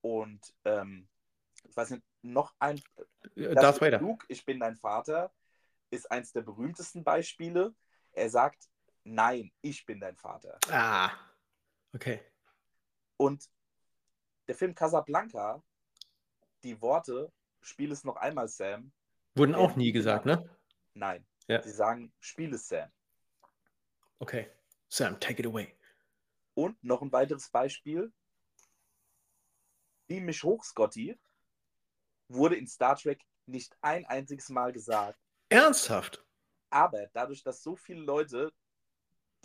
[0.00, 1.08] Und ähm,
[1.68, 2.80] ich weiß nicht, noch ein
[3.36, 4.00] Äh, Das Darth Vader.
[4.00, 5.32] Luke, ich bin dein Vater,
[5.90, 7.74] ist eins der berühmtesten Beispiele.
[8.12, 8.68] Er sagt,
[9.06, 10.58] nein, ich bin dein Vater.
[10.68, 11.12] Ah.
[11.94, 12.20] Okay.
[13.16, 13.48] Und
[14.48, 15.62] der Film Casablanca,
[16.62, 18.92] die Worte, spiel es noch einmal, Sam.
[19.34, 20.48] Wurden auch nie gesagt, ne?
[20.94, 21.26] Nein.
[21.46, 21.62] Ja.
[21.62, 22.90] Sie sagen, spiel es, Sam.
[24.18, 24.50] Okay.
[24.88, 25.74] Sam, take it away.
[26.54, 28.12] Und noch ein weiteres Beispiel.
[30.06, 31.18] Beam mich hoch, Scotty,
[32.28, 35.20] wurde in Star Trek nicht ein einziges Mal gesagt.
[35.48, 36.24] Ernsthaft?
[36.70, 38.52] Aber dadurch, dass so viele Leute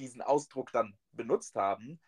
[0.02, 2.00] diesen Ausdruck dann benutzt haben,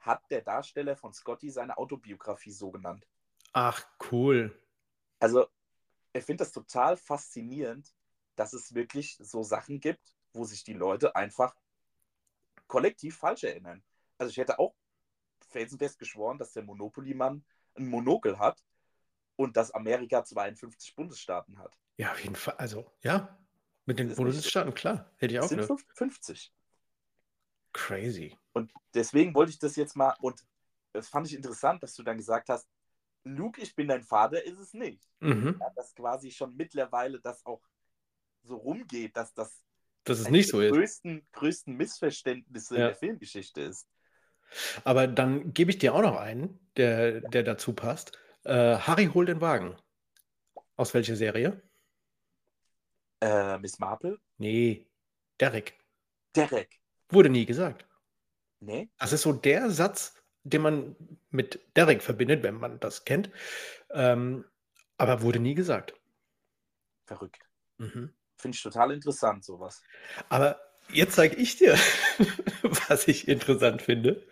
[0.00, 3.06] hat der Darsteller von Scotty seine Autobiografie so genannt.
[3.52, 4.58] Ach, cool.
[5.20, 5.46] Also,
[6.12, 7.94] ich finde das total faszinierend,
[8.34, 11.54] dass es wirklich so Sachen gibt, wo sich die Leute einfach
[12.66, 13.84] kollektiv falsch erinnern.
[14.18, 14.74] Also, ich hätte auch
[15.50, 17.44] felsenfest geschworen, dass der Monopoly-Mann
[17.74, 18.64] ein Monokel hat
[19.36, 21.78] und dass Amerika 52 Bundesstaaten hat.
[21.96, 22.54] Ja, auf jeden Fall.
[22.56, 23.38] Also, ja.
[23.84, 24.14] Mit den.
[24.14, 25.10] Bundesstaaten, klar.
[25.16, 25.84] Hätte ich auch Es sind gedacht.
[25.94, 26.52] 50.
[27.82, 28.38] Crazy.
[28.52, 30.40] Und deswegen wollte ich das jetzt mal, und
[30.92, 32.68] das fand ich interessant, dass du dann gesagt hast,
[33.24, 35.02] Luke, ich bin dein Vater, ist es nicht.
[35.20, 35.56] Mhm.
[35.60, 37.62] Ja, dass quasi schon mittlerweile das auch
[38.42, 39.64] so rumgeht, dass das
[40.04, 40.74] es eines nicht so der ist.
[40.74, 42.86] größten, größten Missverständnisse in Ja.
[42.88, 43.88] der Filmgeschichte ist.
[44.84, 48.12] Aber dann gebe ich dir auch noch einen, der, der dazu passt.
[48.44, 49.76] Äh, Harry holt den Wagen.
[50.76, 51.62] Aus welcher Serie?
[53.20, 54.18] Äh, Miss Marple?
[54.38, 54.86] Nee,
[55.40, 55.78] Derek.
[56.34, 56.81] Derek.
[57.12, 57.86] Wurde nie gesagt.
[58.60, 58.88] Nee?
[58.98, 60.96] Das ist so der Satz, den man
[61.30, 63.30] mit Derek verbindet, wenn man das kennt.
[63.90, 64.44] Ähm,
[64.96, 65.94] aber wurde nie gesagt.
[67.06, 67.48] Verrückt.
[67.78, 68.12] Mhm.
[68.36, 69.82] Finde ich total interessant, sowas.
[70.28, 70.60] Aber
[70.92, 71.74] jetzt zeige ich dir,
[72.88, 74.26] was ich interessant finde.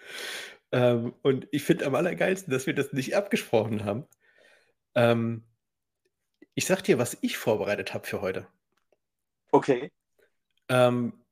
[0.72, 4.06] Ähm, und ich finde am allergeilsten, dass wir das nicht abgesprochen haben.
[4.94, 5.44] Ähm,
[6.54, 8.46] ich sag dir, was ich vorbereitet habe für heute.
[9.52, 9.90] Okay.
[10.68, 11.24] Ähm,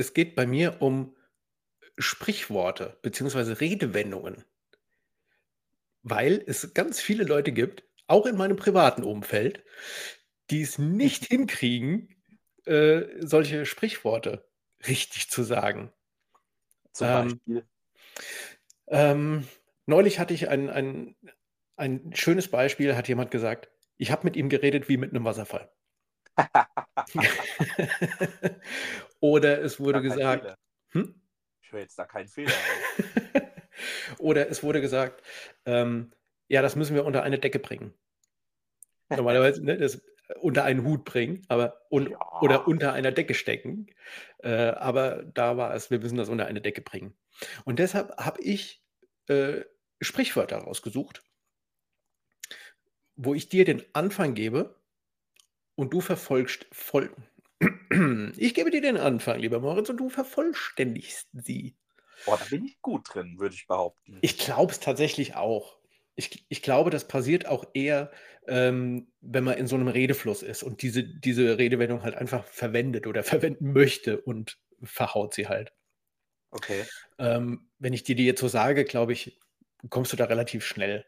[0.00, 1.16] es geht bei mir um
[1.98, 4.44] Sprichworte beziehungsweise Redewendungen.
[6.02, 9.64] weil es ganz viele Leute gibt, auch in meinem privaten Umfeld,
[10.50, 12.08] die es nicht hinkriegen,
[12.66, 14.48] äh, solche Sprichworte
[14.86, 15.92] richtig zu sagen.
[16.92, 17.66] Zum Ähm Beispiel?
[18.88, 19.46] ähm,
[19.86, 21.16] neulich hatte ich ein ein
[21.76, 25.70] ein schönes Beispiel, hat jemand gesagt: „Ich habe mit ihm geredet wie mit 'nem Wasserfall.“
[29.20, 30.56] Oder es wurde gesagt
[30.92, 31.20] hm?
[31.62, 32.70] Ich höre jetzt da keinen Fehler.
[34.18, 35.22] Oder es wurde gesagt,
[35.66, 36.10] ähm:
[36.48, 37.94] „Ja, das müssen wir unter eine Decke bringen.“
[39.14, 40.00] Normalerweise, ne, das
[40.40, 42.68] unter einen Hut bringen, aber un oder Ja.
[42.68, 43.88] unter einer Decke stecken.
[44.38, 47.14] Äh, aber da war es: „Wir müssen das unter eine Decke bringen.“
[47.64, 48.84] Und deshalb habe ich,
[49.28, 49.62] äh,
[50.00, 51.22] Sprichwörter rausgesucht
[53.16, 54.80] wo ich dir den Anfang gebe
[55.76, 57.14] und du verfolgst voll
[58.38, 61.76] ich gebe dir den Anfang, lieber Moritz, und du vervollständigst sie.
[62.26, 64.24] Oh, da bin ich gut drin, würde ich behaupten.
[64.24, 65.78] Ich glaube es tatsächlich auch.
[66.14, 68.10] Ich ich glaube, das passiert auch eher,
[68.46, 73.06] ähm, wenn man in so 'nem Redefluss ist und diese diese Redewendung halt einfach verwendet
[73.06, 75.72] oder verwenden möchte und verhaut sie halt.
[76.52, 76.90] Okay.
[77.18, 79.38] Ähm, wenn ich dir die jetzt so sage, glaube ich,
[79.88, 81.04] kommst du da relativ schnell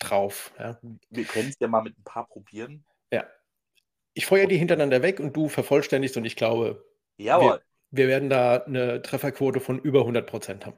[0.00, 0.80] drauf, ja.
[1.10, 2.84] Wir können's ja mal mit 'n paar probieren.
[3.12, 3.37] Ja.
[4.18, 6.84] Ich feuere die hintereinander weg und du vervollständigst und ich glaube,
[7.18, 7.62] wir Jawohl.
[7.92, 10.76] wir werden da 'ne Trefferquote von über 100 % haben.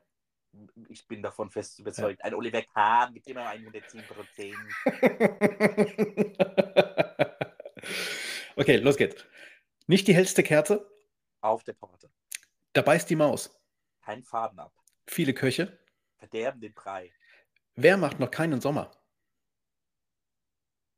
[0.88, 1.82] Ich bin davon fest Ja.
[1.82, 2.22] überzeugt.
[2.22, 4.74] Ein Oliver Kahn gibt immer 110 %.
[8.56, 9.24] Okay, los geht's.
[9.86, 10.90] Nicht die hellste Kerze.
[11.42, 12.10] Auf der Torte.
[12.74, 13.50] Da beißt die Maus.
[14.02, 14.72] Kein Faden ab.
[15.06, 15.78] Viele Köche.
[16.18, 17.12] Verderben den Brei.
[17.76, 18.90] Wer macht noch keinen Sommer?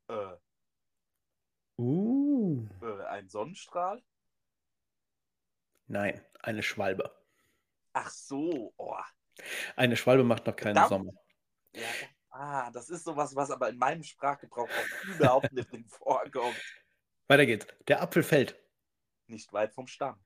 [0.09, 0.42] Äh.
[1.83, 2.65] Uh.
[2.81, 4.01] Äh, ein Sonnenstrahl?
[5.87, 7.13] Nein, eine Schwalbe.
[7.91, 8.95] Ach so, oh.
[9.75, 10.89] Eine Schwalbe macht noch keinen Verdammt.
[10.89, 11.13] Sommer.
[11.73, 11.87] Ja,
[12.29, 16.55] ah, das ist so was, aber in meinem Sprachgebrauch auch überhaupt nicht drin vorkommt.
[17.27, 17.67] Weiter geht's.
[17.89, 18.57] Der Apfel fällt.
[19.27, 20.23] Nicht weit vom Stamm.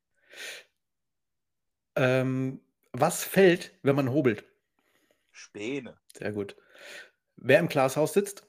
[1.96, 4.46] Ähm, was fällt, wenn man hobelt?
[5.32, 6.00] Späne.
[6.16, 6.56] Sehr gut.
[7.36, 8.48] Wer im Glashaus sitzt?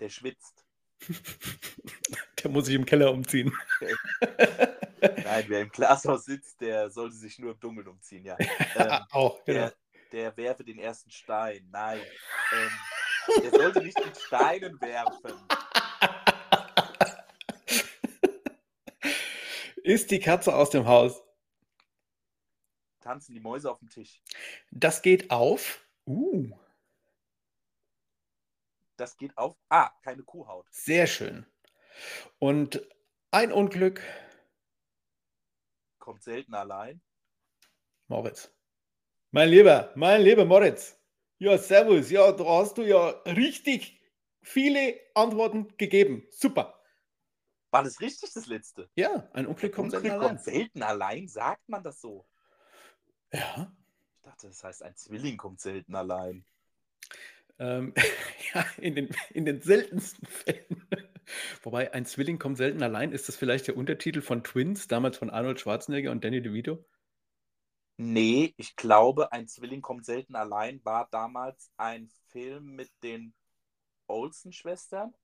[0.00, 0.57] Der schwitzt.
[2.42, 3.52] Der muss sich im Keller umziehen.
[5.00, 8.36] Nein, wer im Glashaus sitzt, der sollte sich nur im Dunkeln umziehen, ja.
[8.76, 9.60] Ähm, Auch, genau.
[9.60, 9.74] der,
[10.12, 11.68] der werfe den ersten Stein.
[11.70, 12.00] Nein.
[12.52, 12.70] Ähm,
[13.42, 15.32] der sollte nicht mit Steinen werfen.
[19.82, 21.22] Ist die Katze aus dem Haus?
[23.00, 24.20] Tanzen die Mäuse auf dem Tisch.
[24.70, 25.86] Das geht auf.
[26.06, 26.50] Uh,
[28.98, 29.56] Das geht auf.
[29.70, 30.66] Ah, keine Kuhhaut.
[30.70, 31.46] sehr schön.
[32.38, 32.86] Und
[33.30, 34.02] ein Unglück,
[35.98, 37.00] Kommt selten allein.
[38.06, 38.50] Moritz.
[39.30, 40.96] Mein Lieber, mein lieber Moritz.
[41.38, 42.10] Ja, servus.
[42.10, 44.00] Ja, da hast du ja richtig
[44.42, 46.26] viele Antworten gegeben.
[46.30, 46.82] Super.
[47.70, 48.90] War das richtig, das letzte?
[48.94, 50.36] Ja, ein Unglück kommt selten Unglück allein.
[50.36, 51.28] kommt selten allein.
[51.28, 52.26] Sagt man das so?
[53.32, 53.70] Ja.
[54.16, 56.46] Ich dachte, das heißt, ein Zwilling kommt selten allein.
[57.58, 57.94] Ähm,
[58.54, 60.88] ja, in den in den seltensten Fällen.
[61.62, 63.12] Wobei ein Zwilling kommt selten allein.
[63.12, 66.84] Ist das vielleicht der Untertitel von Twins, damals von Arnold Schwarzenegger und Danny DeVito?
[67.96, 73.34] Nee, ich glaube, ein Zwilling kommt selten allein war damals ein Film mit den
[74.06, 75.14] Olsen-Schwestern.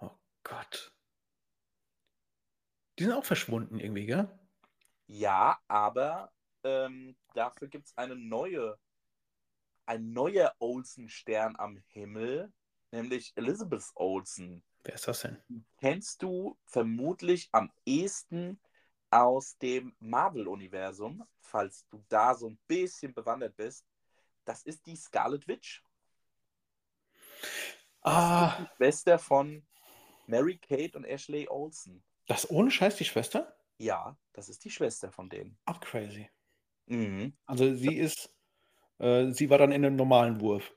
[0.00, 0.10] Oh
[0.42, 0.92] Gott.
[2.98, 4.28] Die sind auch verschwunden irgendwie, gell?
[5.06, 8.78] Ja, aber ähm, dafür gibt es eine neue,
[9.86, 12.52] ein neuer Olsen-Stern am Himmel,
[12.90, 14.62] nämlich Elizabeth Olsen.
[14.84, 15.38] Wer ist das denn?
[15.78, 18.60] Kennst du vermutlich am ehesten
[19.10, 23.86] aus dem Marvel-Universum, falls du da so ein bisschen bewandert bist.
[24.44, 25.82] Das ist die Scarlet Witch.
[28.02, 29.66] Das Ah, ist die Schwester von
[30.26, 32.02] Mary Kate und Ashley Olsen.
[32.26, 33.56] das ohne Scheiß die Schwester?
[33.78, 35.58] Ja, das ist die Schwester von denen.
[35.66, 36.28] Ach, crazy.
[36.86, 37.36] Mhm.
[37.46, 38.33] Also sie ist,
[38.98, 40.72] äh, sie war dann in einem normalen Wurf.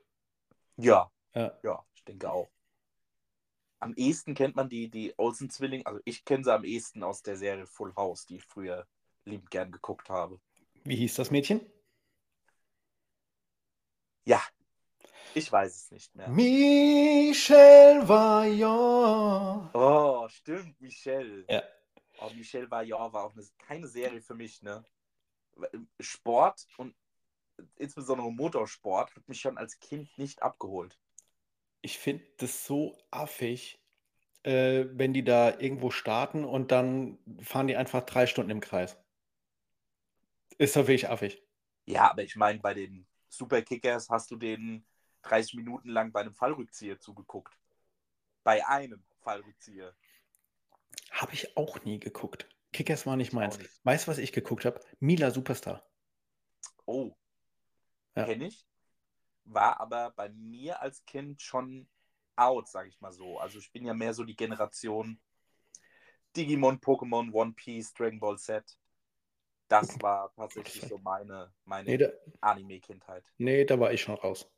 [0.78, 1.58] Ja, Ja.
[1.64, 2.50] ja, ich denke auch.
[3.80, 7.38] Am ehesten kennt man die, die Olsen-Zwillinge, also ich kenne sie am ehesten aus der
[7.38, 8.88] Serie Full House, die ich früher
[9.26, 10.40] liebend gern geguckt habe.
[10.84, 11.62] Wie hieß das Mädchen?
[14.26, 14.42] Ja,
[15.34, 16.28] ich weiß es nicht mehr.
[16.30, 19.70] Michelle Vaillant.
[19.74, 21.46] Oh, stimmt, Michelle.
[21.50, 21.62] Ja.
[22.20, 24.84] Oh, Michelle Vaillant war auch eine, keine Serie für mich, ne?
[26.00, 26.96] Sport und
[27.78, 30.98] insbesondere Motorsport hat mich schon als Kind nicht abgeholt.
[31.82, 33.80] Ich finde das so affig,
[34.44, 38.98] äh, wenn die da irgendwo starten und dann fahren die einfach 3 Stunden im Kreis.
[40.58, 41.44] Ist doch wirklich affig.
[41.86, 44.86] Ja, aber ich meine, bei den Super Kickers hast du den
[45.24, 47.58] 30 Minuten lang bei einem Fallrückzieher zugeguckt.
[48.44, 49.94] Bei einem Fallrückzieher.
[51.12, 52.48] Habe ich auch nie geguckt.
[52.74, 53.58] Kickers war nicht meins.
[53.58, 53.70] nicht.
[53.84, 54.80] Weißt du, was ich geguckt habe?
[55.00, 55.86] Mila Superstar.
[56.86, 57.16] Oh,
[58.18, 58.26] Ja.
[58.26, 58.66] kenne ich.
[59.46, 61.88] War aber bei mir als Kind schon
[62.36, 63.40] out, sage ich mal so.
[63.40, 65.20] Also ich bin ja mehr so die Generation
[66.36, 68.64] Digimon, Pokémon, One Piece, Dragon Ball Z.
[69.70, 72.10] Das war tatsächlich so meine, meine Nee,
[72.42, 73.24] Anime-Kindheit.
[73.38, 74.50] nee, da war ich schon raus.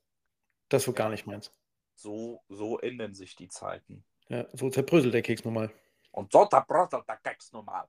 [0.67, 1.51] Das war gar nicht meins.
[1.95, 4.03] So, so ändern sich die Zeiten.
[4.27, 5.71] Ja, so zerbröselt der Keks nochmal.
[6.11, 7.87] Und so da bröselt der Keks normal.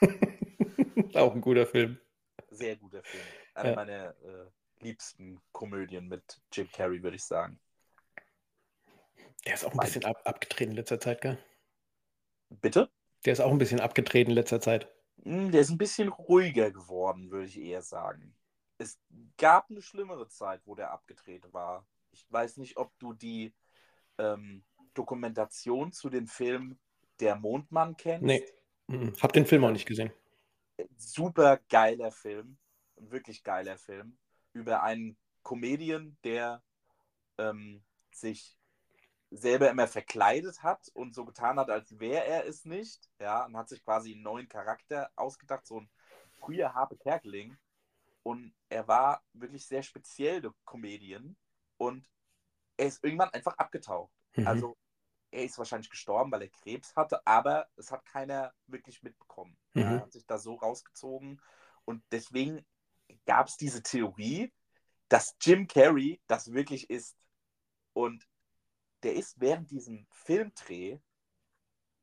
[1.14, 1.98] auch ein guter Film.
[2.50, 3.24] Sehr guter Film.
[3.54, 3.74] Eine Ja.
[3.74, 4.46] meiner äh,
[4.80, 7.60] liebsten Komödien mit Jim Carrey, würde ich sagen.
[9.46, 11.38] Der ist auch ein bisschen ab, abgetreten in letzter Zeit, gell?
[12.50, 12.90] Bitte?
[13.24, 14.88] Der ist auch ein bisschen abgetreten in letzter Zeit.
[15.22, 18.34] Hm, Der ist ein bisschen ruhiger geworden, würde ich eher sagen.
[18.78, 18.98] Es
[19.38, 21.86] gab eine schlimmere Zeit, wo der abgedreht war.
[22.12, 23.54] Ich weiß nicht, ob du die
[24.18, 24.64] ähm,
[24.94, 26.78] Dokumentation zu dem Film
[27.20, 28.24] Der Mondmann kennst.
[28.24, 28.44] Nee.
[29.20, 30.12] Hab den Film auch nicht gesehen.
[30.96, 32.58] Super geiler Film.
[32.96, 34.18] Wirklich geiler Film.
[34.56, 36.62] Über einen Comedian, der
[37.36, 38.58] ähm, sich
[39.30, 43.10] selber immer verkleidet hat und so getan hat, als wäre er es nicht.
[43.20, 45.90] Ja, und hat sich quasi einen neuen Charakter ausgedacht, so ein
[46.32, 47.56] früher Harpe Kerkeling.
[48.22, 51.36] Und er war wirklich sehr speziell, der Comedian.
[51.76, 52.08] Und
[52.78, 54.12] er ist irgendwann einfach abgetaucht.
[54.36, 54.46] Mhm.
[54.46, 54.76] Also,
[55.30, 59.56] er ist wahrscheinlich gestorben, weil er Krebs hatte, aber es hat keiner wirklich mitbekommen.
[59.74, 59.82] Mhm.
[59.82, 61.42] Er hat sich da so rausgezogen.
[61.84, 62.64] Und deswegen
[63.26, 64.52] gab es diese Theorie,
[65.08, 67.16] dass Jim Carrey das wirklich ist.
[67.92, 68.28] Und
[69.02, 70.98] der ist während diesem Filmdreh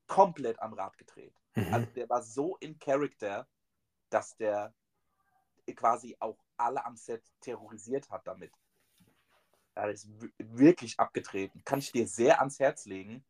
[0.08, 1.36] komplett am Rad gedreht.
[1.56, 1.74] Mhm.
[1.74, 3.48] Also der war so in Character,
[4.10, 4.74] dass der
[5.76, 8.54] quasi auch alle am Set terrorisiert hat damit.
[9.76, 11.64] Er ist wirklich abgetreten.
[11.64, 13.26] Kann ich dir sehr ans Herz legen,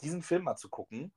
[0.00, 1.12] diesen Film mal zu gucken,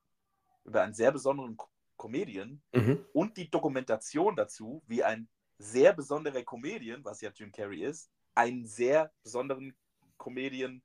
[0.64, 1.58] über einen sehr besonderen
[1.98, 3.06] Comedian Mhm.
[3.14, 5.30] und die Dokumentation dazu, wie ein
[5.62, 9.76] sehr besonderer Comedian, was ja Jim Carrey ist, einen sehr besonderen
[10.18, 10.82] Comedian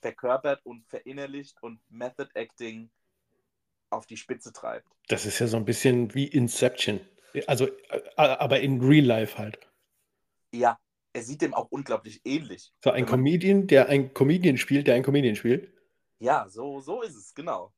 [0.00, 2.90] verkörpert und verinnerlicht und Method Acting
[3.90, 4.88] auf die Spitze treibt.
[5.08, 7.00] Das ist ja so ein bisschen wie Inception.
[7.46, 9.58] Also, äh, aber in Real Life halt.
[10.52, 10.78] Ja,
[11.12, 12.72] er sieht dem auch unglaublich ähnlich.
[12.82, 15.72] So ein Comedian, der ein Comedian spielt, der ein Comedian spielt.
[16.18, 17.72] Ja, so, so ist es, genau.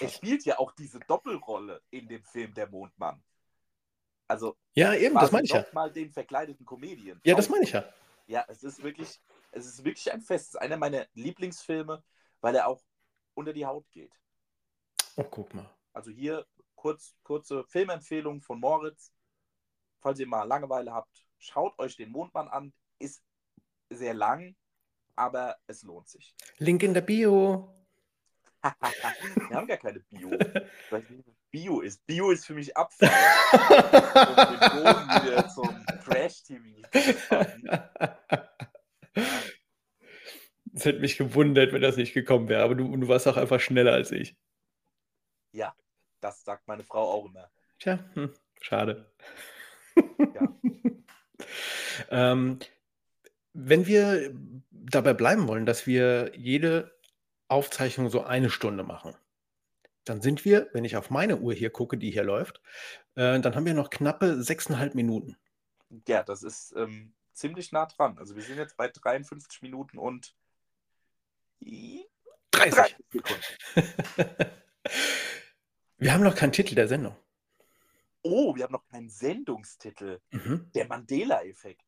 [0.00, 3.22] Er spielt ja auch diese Doppelrolle in dem Film Der Mondmann.
[4.28, 5.66] Also, Ja, eben, das meine ich ja.
[5.72, 7.20] mal den verkleideten Comedian.
[7.24, 7.84] Ja, das meine ich ja.
[8.26, 9.20] Ja, es ist wirklich,
[9.52, 10.48] es ist wirklich ein Fest.
[10.48, 12.02] Es ist einer meiner Lieblingsfilme,
[12.40, 12.82] weil er auch
[13.34, 14.12] unter die Haut geht.
[15.16, 15.68] Oh, guck mal.
[15.92, 19.12] Also hier kurz, kurze Filmempfehlung von Moritz.
[20.00, 22.72] Falls ihr mal Langeweile habt, schaut euch den Mondmann an.
[22.98, 23.22] Ist
[23.90, 24.56] sehr lang,
[25.16, 26.34] aber es lohnt sich.
[26.58, 27.74] Link in der Bio.
[28.62, 30.30] Wir haben gar keine Bio.
[31.54, 32.04] Bio ist.
[32.04, 33.08] Bio ist für mich Abfall.
[33.52, 36.82] um den Bogen wieder zum Trash-TV.
[40.76, 43.60] Es hätte mich gewundert, wenn das nicht gekommen wäre, aber du, du warst auch einfach
[43.60, 44.36] schneller als ich.
[45.52, 45.72] Ja,
[46.18, 47.48] das sagt meine Frau auch immer.
[47.78, 49.08] Tja, hm, schade.
[49.94, 50.58] Ja.
[52.32, 52.58] ähm,
[53.52, 54.34] wenn wir
[54.72, 56.98] dabei bleiben wollen, dass wir jede
[57.46, 59.14] Aufzeichnung so eine Stunde machen,
[60.04, 62.60] dann sind wir, wenn ich auf meine Uhr hier gucke, die hier läuft,
[63.14, 65.36] äh, dann haben wir noch knappe sechseinhalb Minuten.
[66.06, 68.18] Ja, das ist ähm, ziemlich nah dran.
[68.18, 70.34] Also wir sind jetzt bei 53 Minuten und
[71.60, 72.24] 30.
[72.52, 73.42] 30 Sekunden.
[75.98, 77.16] wir haben noch keinen Titel der Sendung.
[78.22, 80.20] Oh, wir haben noch keinen Sendungstitel.
[80.30, 80.70] Mhm.
[80.74, 81.84] Der Mandela-Effekt.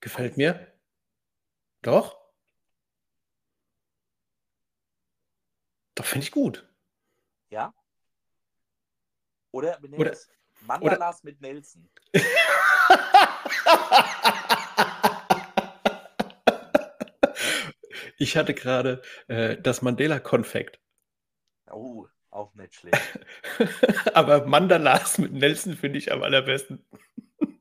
[0.00, 0.72] Gefällt mir.
[1.82, 2.19] Doch?
[6.00, 6.66] Doch, finde ich gut.
[7.50, 7.74] Ja?
[9.50, 10.30] Oder wir nennen Oder- es
[10.62, 11.90] Mandalas mit Nelson.
[18.16, 20.78] Ich hatte gerade äh, das Mandela-Konfekt.
[21.70, 23.00] Oh, auch nicht schlecht.
[24.14, 26.84] Aber Mandalas mit Nelson finde ich am allerbesten.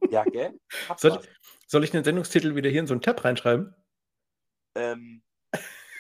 [0.10, 0.60] Ja, gell?
[0.98, 1.22] Soll.
[1.66, 3.74] Soll ich den Sendungstitel wieder hier in so einen Tab reinschreiben?
[4.76, 5.24] Ähm,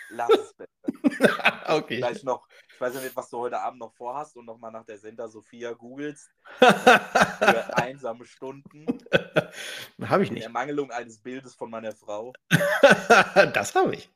[0.09, 0.69] lass es besser.
[1.67, 1.97] okay.
[1.97, 4.85] Vielleicht noch, ich weiß ja nicht, was du heute Abend noch vorhast und nochmal nach
[4.85, 6.29] der Sender Sophia googelst.
[6.59, 8.85] Für einsame Stunden.
[10.01, 10.43] habe ich In nicht.
[10.43, 12.33] Ermangelung eines Bildes von meiner Frau.
[13.53, 14.09] das habe ich.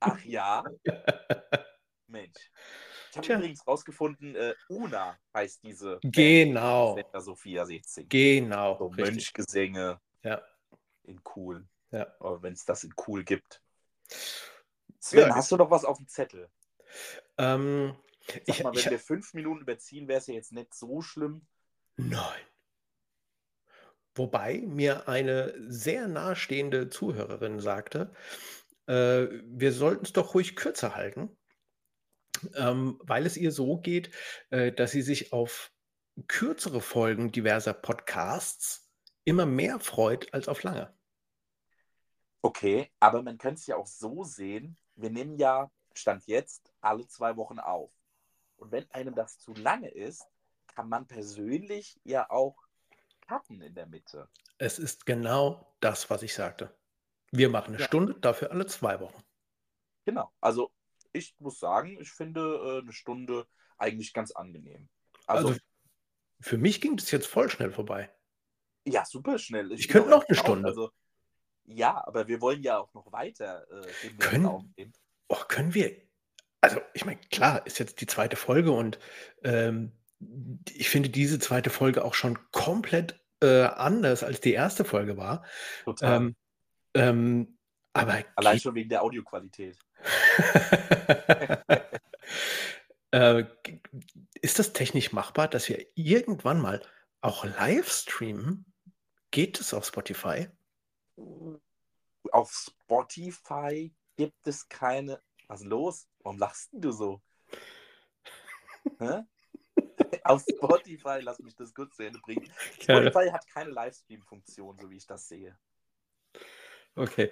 [0.00, 0.62] Ach ja.
[2.06, 2.50] Mensch.
[3.10, 6.94] Ich habe übrigens rausgefunden, äh, Una heißt diese Genau.
[6.94, 8.08] Band, Sender Sophia 16.
[8.08, 8.76] Genau.
[8.78, 8.90] So.
[8.90, 10.42] Mönchgesänge Ja.
[11.04, 11.66] in cool.
[11.92, 12.06] Ja.
[12.20, 13.62] Aber wenn es das in cool gibt.
[15.06, 16.50] Sven, Ja, hast du noch was auf dem Zettel?
[17.38, 17.96] Ähm,
[18.26, 21.00] Sag ich, mal, wenn ich, wir fünf Minuten überziehen, wäre es ja jetzt nicht so
[21.00, 21.46] schlimm.
[21.96, 22.40] nein.
[24.16, 28.14] Wobei mir eine sehr nahestehende Zuhörerin sagte,
[28.86, 31.36] äh, wir sollten es doch ruhig kürzer halten,
[32.54, 34.10] ähm, weil es ihr so geht,
[34.48, 35.70] äh, dass sie sich auf
[36.28, 38.90] kürzere Folgen diverser Podcasts
[39.24, 40.96] immer mehr freut als auf lange.
[42.46, 47.06] Okay, aber man könnte es ja auch so sehen, wir nehmen ja, Stand jetzt, alle
[47.08, 47.90] zwei Wochen auf.
[48.56, 50.28] Und wenn einem das zu lange ist,
[50.68, 52.56] kann man persönlich ja auch
[53.26, 54.30] cutten in der Mitte.
[54.58, 56.76] Es ist genau das, was ich sagte.
[57.32, 57.86] Wir machen eine Ja.
[57.86, 59.22] Stunde, dafür alle zwei Wochen.
[60.04, 60.32] Genau.
[60.40, 60.72] Also
[61.12, 63.46] ich muss sagen, ich finde äh, eine Stunde
[63.78, 64.88] eigentlich ganz angenehm.
[65.26, 65.60] Also, Also
[66.40, 68.10] für mich ging das jetzt voll schnell vorbei.
[68.86, 69.72] ja, super schnell.
[69.72, 70.36] ich bin könnte auch noch eine.
[70.36, 70.68] Stunde.
[70.68, 70.90] Also,
[71.66, 74.92] ja, aber wir wollen ja auch noch weiter äh, Können- aufnehmen.
[75.28, 75.96] Oh, können wir.
[76.60, 78.98] Also, ich meine, klar, ist jetzt die zweite Folge und
[79.42, 79.92] ähm,
[80.70, 85.44] ich finde diese zweite Folge auch schon komplett äh, anders als die erste Folge war.
[85.84, 86.16] Total.
[86.16, 86.36] Ähm,
[86.94, 87.58] ähm,
[87.92, 89.78] aber Allein schon wegen der Audioqualität.
[93.10, 93.44] äh,
[94.40, 96.82] ist das technisch machbar, dass wir irgendwann mal
[97.20, 98.66] auch live streamen?
[99.30, 100.48] Geht es auf Spotify?
[102.32, 105.22] Auf Spotify gibt es keine.
[105.48, 106.08] Was ist los?
[106.20, 107.22] Warum lachst denn du so?
[110.24, 112.52] Auf Spotify, lass mich das kurz zu Ende bringen.
[112.78, 113.10] Gerne.
[113.10, 115.56] Spotify hat keine Livestream-Funktion, so wie ich das sehe.
[116.94, 117.30] Okay.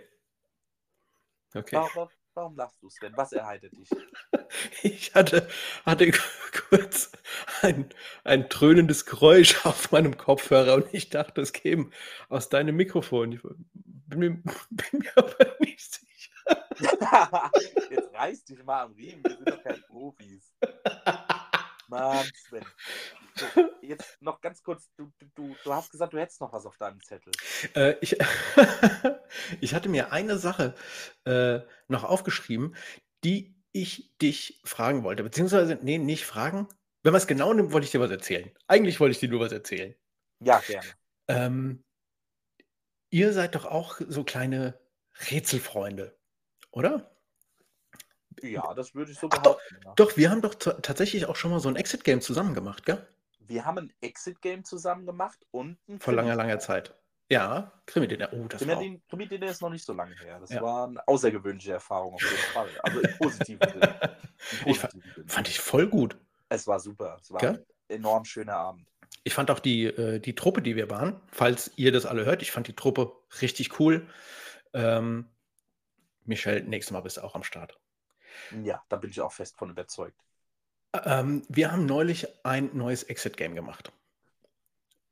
[1.55, 1.77] Okay.
[1.77, 3.13] Warum, warum lachst du, Sven?
[3.17, 3.89] Was erheitert dich?
[4.83, 5.49] Ich hatte,
[5.85, 6.13] hatte
[6.69, 7.11] kurz
[7.63, 7.89] ein,
[8.23, 11.91] ein dröhnendes Geräusch auf meinem Kopfhörer und ich dachte, es käme
[12.29, 13.33] aus deinem Mikrofon.
[13.33, 14.31] Ich bin mir,
[14.71, 16.69] bin mir aber nicht sicher.
[17.91, 20.53] Jetzt reiß dich mal am Riemen, wir sind doch keine Profis.
[21.95, 22.65] Mann, Sven.
[23.37, 23.47] So,
[23.83, 27.01] jetzt noch ganz kurz, du, du, du, hast gesagt, du hättest noch was auf deinem
[27.03, 27.33] Zettel.
[27.75, 28.17] Äh, ich,
[29.61, 30.75] ich hatte mir eine Sache
[31.25, 32.77] äh, noch aufgeschrieben,
[33.25, 35.23] die ich dich fragen wollte.
[35.23, 36.69] Beziehungsweise, nee, nicht fragen.
[37.03, 38.51] Wenn man es genau nimmt, wollte ich dir was erzählen.
[38.67, 39.95] Eigentlich wollte ich dir nur was erzählen.
[40.41, 40.89] Ja, gerne.
[41.29, 41.85] Ähm,
[43.11, 44.81] ihr seid doch auch so kleine
[45.31, 46.17] Rätselfreunde,
[46.71, 47.14] oder?
[48.43, 49.81] Ja, das würde ich so Ach doch, behaupten.
[49.85, 49.93] Ja.
[49.97, 53.07] Doch, wir haben doch tatsächlich auch schon mal so ein Exit-Game zusammen gemacht, gell?
[53.41, 56.43] Wir haben ein Exit-Game zusammen gemacht und ein Vor langer, Krimi.
[56.43, 56.95] langer Zeit.
[57.31, 58.31] Ja, Krimi-Dinner.
[58.33, 60.41] Oh, das war auch, Krimi- Krimi-Dinner ist noch nicht so lange her.
[60.41, 60.61] Das Ja.
[60.63, 62.69] war eine außergewöhnliche Erfahrung auf jeden Fall.
[62.83, 64.19] Also im positiven Sinne.
[64.67, 65.29] Ich fa- positiven Sinne.
[65.29, 66.17] fand ich voll gut.
[66.51, 67.17] Es war super.
[67.21, 67.67] Es war Gell?
[67.89, 68.87] ein enorm schöner Abend.
[69.25, 72.43] Ich fand auch die, äh, die Truppe, die wir waren, falls ihr das alle hört,
[72.43, 74.07] ich fand die Truppe richtig cool.
[74.75, 75.27] Ähm,
[76.25, 77.79] Michelle, nächstes Mal bist du auch am Start.
[78.65, 80.21] Ja, da bin ich auch fest von überzeugt.
[81.05, 83.93] Ähm, wir haben neulich ein neues Exit-Game gemacht.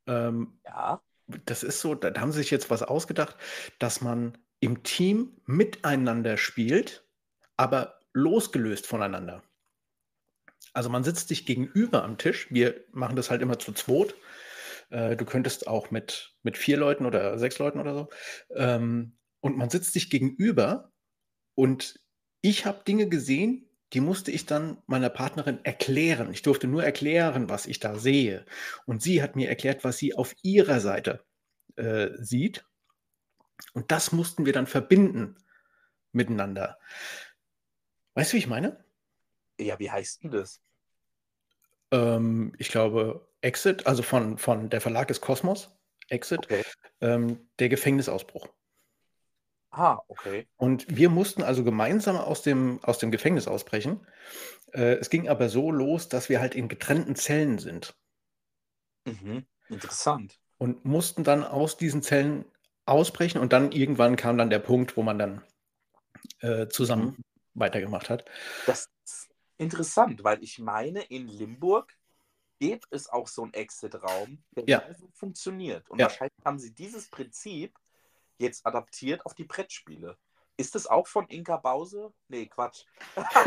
[0.06, 1.02] Ähm, Ja,
[1.46, 3.36] das ist so, da haben sie sich jetzt was ausgedacht,
[3.78, 7.04] dass man im Team miteinander spielt,
[7.56, 9.42] aber losgelöst voneinander.
[10.72, 12.48] Also man sitzt sich gegenüber am Tisch.
[12.50, 14.14] Wir machen das halt immer zu zweit.
[14.90, 18.08] Äh, du könntest auch mit, mit vier Leuten oder sechs Leuten oder so.
[18.54, 20.92] Ähm, und man sitzt sich gegenüber
[21.54, 22.00] und
[22.42, 26.30] ich habe Dinge gesehen, die musste ich dann meiner Partnerin erklären.
[26.32, 28.44] Ich durfte nur erklären, was ich da sehe.
[28.86, 31.24] Und sie hat mir erklärt, was sie auf ihrer Seite
[31.76, 32.64] äh, sieht.
[33.74, 35.36] Und das mussten wir dann verbinden
[36.12, 36.78] miteinander.
[38.14, 38.84] Weißt du, wie ich meine?
[39.58, 40.60] ja, wie heißt denn das?
[41.92, 45.70] Ähm, ich glaube, Exit, also von, von der Verlag ist Kosmos,
[46.08, 46.62] Exit, Okay.
[47.00, 48.48] ähm, der Gefängnisausbruch.
[49.72, 50.46] Ah, okay.
[50.58, 54.06] Und wir mussten also gemeinsam aus dem, aus dem Gefängnis ausbrechen.
[54.72, 57.96] Äh, es ging aber so los, dass wir halt in getrennten Zellen sind
[59.06, 59.46] Mhm.
[59.68, 60.38] Interessant.
[60.58, 62.44] und mussten dann aus diesen Zellen
[62.86, 63.40] ausbrechen.
[63.40, 65.42] Und dann irgendwann kam dann der Punkt, wo man dann
[66.40, 67.16] äh, zusammen
[67.54, 68.24] weitergemacht hat.
[68.66, 71.96] Das ist interessant, weil ich meine, in Limburg
[72.60, 74.82] gibt es auch so einen Exit-Raum, der Ja.
[75.14, 75.88] funktioniert.
[75.90, 76.06] Und Ja.
[76.06, 77.76] wahrscheinlich haben sie dieses Prinzip
[78.42, 80.18] jetzt adaptiert auf die Brettspiele.
[80.58, 82.12] Ist das auch von Inka Bause?
[82.28, 82.84] Nee, Quatsch.
[83.16, 83.46] Ach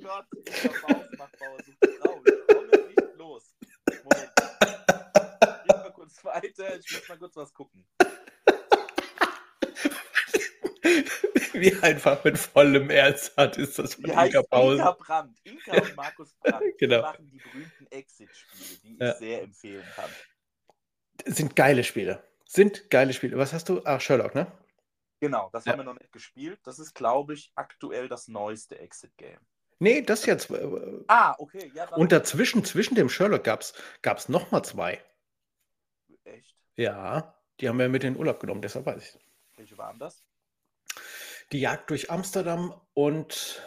[0.00, 3.54] Gott, Inka Bause macht kommen nicht los.
[3.86, 4.32] Moment.
[4.40, 6.78] Red mal kurz weiter.
[6.78, 7.86] Ich muss mal kurz was gucken.
[11.52, 14.78] Wie einfach mit vollem Ernst hat, ist das von Inka Pause.
[14.78, 15.38] Inka Brandt.
[15.44, 17.02] Inka und Markus Brandt genau.
[17.02, 19.14] machen die berühmten Exit-Spiele, die ich ja.
[19.14, 20.10] sehr empfehlen kann.
[21.26, 22.22] Sind geile Spiele.
[22.46, 23.36] Sind geile Spiele.
[23.38, 23.80] Was hast du?
[23.84, 24.50] Ach, Sherlock, ne?
[25.20, 25.72] Genau, das ja.
[25.72, 26.60] haben wir noch nicht gespielt.
[26.64, 29.38] Das ist, glaube ich, aktuell das neueste Exit-Game.
[29.78, 30.50] Nee, das jetzt.
[30.50, 31.70] Äh, ah, okay.
[31.74, 35.02] Ja, und dazwischen, zwischen dem Sherlock gab es nochmal zwei.
[36.24, 36.56] Echt?
[36.76, 39.18] Ja, die haben wir mit in den Urlaub genommen, deshalb weiß ich.
[39.56, 40.24] Welche waren das?
[41.52, 43.62] Die Jagd durch Amsterdam und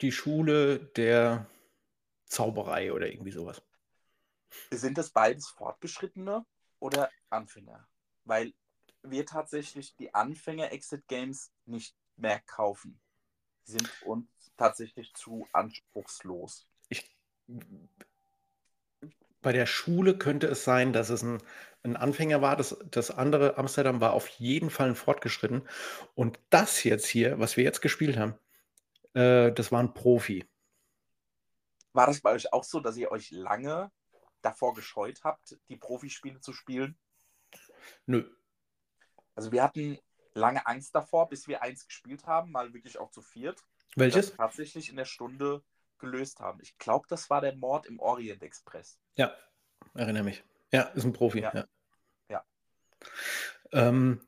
[0.00, 1.46] die Schule der
[2.26, 3.62] Zauberei oder irgendwie sowas.
[4.70, 6.44] Sind das beides Fortgeschrittene
[6.78, 7.86] oder Anfänger?
[8.24, 8.52] Weil
[9.02, 13.00] wir tatsächlich die Anfänger-Exit-Games nicht mehr kaufen.
[13.66, 16.66] Die sind uns tatsächlich zu anspruchslos.
[16.88, 17.16] Ich,
[19.42, 21.42] bei der Schule könnte es sein, dass es ein,
[21.82, 22.56] ein Anfänger war.
[22.56, 25.68] Das, das andere, Amsterdam, war auf jeden Fall ein fortgeschritten.
[26.14, 28.34] Und das jetzt hier, was wir jetzt gespielt haben,
[29.14, 30.46] äh, das war ein Profi.
[31.92, 33.90] War das bei euch auch so, dass ihr euch lange
[34.44, 36.96] davor gescheut habt, die Profispiele zu spielen?
[38.06, 38.28] Nö.
[39.34, 39.98] Also wir hatten
[40.34, 43.62] lange Angst davor, bis wir eins gespielt haben, mal wirklich auch zu viert.
[43.96, 44.28] Welches?
[44.28, 45.62] Das tatsächlich in der Stunde
[45.98, 46.58] gelöst haben.
[46.60, 48.98] Ich glaube, das war der Mord im Orient Express.
[49.16, 49.34] Ja,
[49.94, 50.44] erinnere mich.
[50.72, 51.40] Ja, ist ein Profi.
[51.40, 51.52] Ja.
[51.54, 51.66] ja.
[52.28, 52.44] ja.
[53.72, 54.20] Ähm,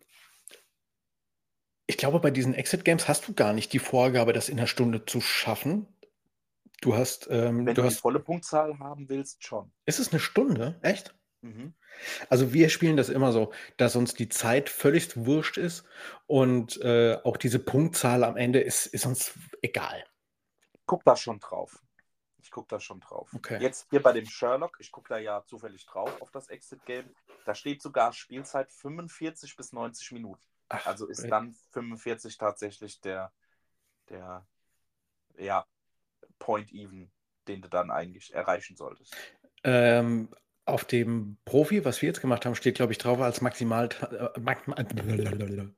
[1.87, 5.05] ich glaube, bei diesen Exit-Games hast du gar nicht die Vorgabe, das in einer Stunde
[5.05, 5.87] zu schaffen.
[6.81, 7.29] Du hast.
[7.31, 9.73] Ähm, Wenn du, du hast, die volle Punktzahl haben willst, schon.
[9.87, 10.79] Ist es eine Stunde?
[10.83, 11.15] Echt?
[11.43, 11.75] Mhm.
[12.29, 15.85] Also wir spielen das immer so, dass uns die Zeit völlig wurscht ist
[16.27, 20.05] und äh, auch diese Punktzahl am Ende ist, ist uns egal.
[20.75, 21.83] Ich gucke da schon drauf.
[22.39, 23.33] Ich gucke da schon drauf.
[23.35, 23.61] Okay.
[23.61, 27.09] Jetzt hier bei dem Sherlock, ich gucke da ja zufällig drauf auf das Exit-Game.
[27.45, 30.43] Da steht sogar Spielzeit 45 bis 90 Minuten.
[30.69, 31.31] Ach, also ist ey.
[31.31, 33.33] dann 45 tatsächlich der,
[34.11, 34.47] der
[35.39, 35.67] ja,
[36.39, 37.11] Point Even,
[37.49, 39.17] den du dann eigentlich erreichen solltest.
[39.65, 40.29] Ähm,
[40.67, 44.41] auf dem Profi, was wir jetzt gemacht haben, steht, glaube ich, drauf, als, Maximal, äh,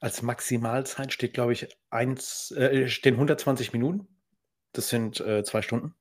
[0.00, 4.06] als Maximalzeit steht, glaube ich, eins, äh, stehen 120 Minuten.
[4.72, 5.94] Das sind äh, zwei Stunden.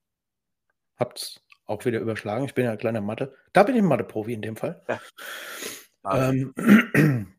[0.98, 2.46] Habt's auch wieder überschlagen.
[2.46, 3.36] Ich bin ja ein kleiner Mathe.
[3.54, 4.84] Da bin ich ein Mathe-Profi in dem Fall.
[4.88, 6.30] Ja.
[6.30, 6.54] Ähm,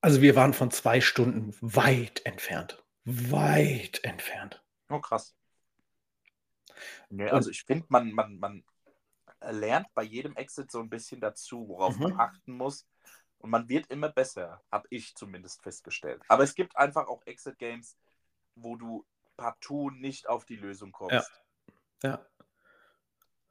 [0.00, 2.82] also wir waren von zwei Stunden weit entfernt.
[3.04, 4.61] Weit entfernt.
[4.92, 5.34] Oh, krass.
[7.10, 8.64] Nee, also ich finde, man, man, man
[9.40, 12.02] lernt bei jedem Exit so ein bisschen dazu, worauf Mhm.
[12.04, 12.86] man achten muss.
[13.38, 16.22] Und man wird immer besser, habe ich zumindest festgestellt.
[16.28, 17.96] Aber es gibt einfach auch Exit-Games,
[18.54, 19.04] wo du
[19.36, 21.30] partout nicht auf die Lösung kommst.
[22.02, 22.24] Ja.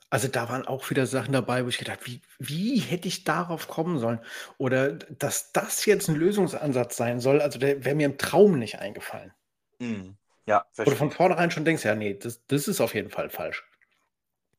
[0.09, 3.67] Also da waren auch wieder Sachen dabei, wo ich gedacht, wie, wie hätte ich darauf
[3.67, 4.19] kommen sollen?
[4.57, 8.79] Oder dass das jetzt ein Lösungsansatz sein soll, also der wäre mir im Traum nicht
[8.79, 9.33] eingefallen.
[9.79, 10.17] Mhm.
[10.45, 10.95] Ja, Oder verstehe.
[10.95, 13.63] von vornherein schon denkst, ja, nee, das, das ist auf jeden Fall falsch.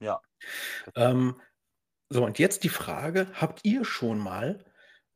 [0.01, 0.21] Ja.
[0.95, 1.41] Ähm,
[2.09, 4.65] so, und jetzt die Frage, habt ihr schon mal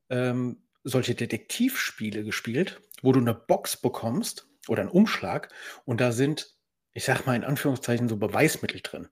[0.09, 5.53] ähm, solche Detektivspiele gespielt, wo du eine Box bekommst oder einen Umschlag
[5.85, 6.57] und da sind,
[6.93, 9.09] ich sag mal in Anführungszeichen, so Beweismittel drin?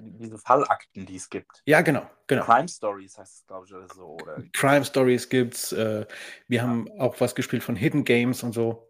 [0.00, 1.62] Diese Fallakten, die es gibt.
[1.66, 2.44] Ja, genau, genau.
[2.44, 4.16] Crime Stories heißt es, glaube ich, oder so.
[4.22, 5.72] Oder Crime Stories gibt's.
[5.72, 6.06] Äh,
[6.46, 8.87] wir haben auch was gespielt von Hidden Games und so.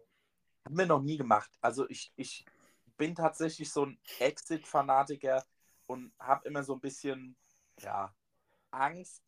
[0.65, 1.51] Haben wir noch nie gemacht.
[1.61, 2.45] Also ich, ich
[2.97, 5.43] bin tatsächlich so ein Exit-Fanatiker
[5.87, 7.35] und habe immer so ein bisschen,
[7.79, 8.13] ja,
[8.71, 9.23] Angst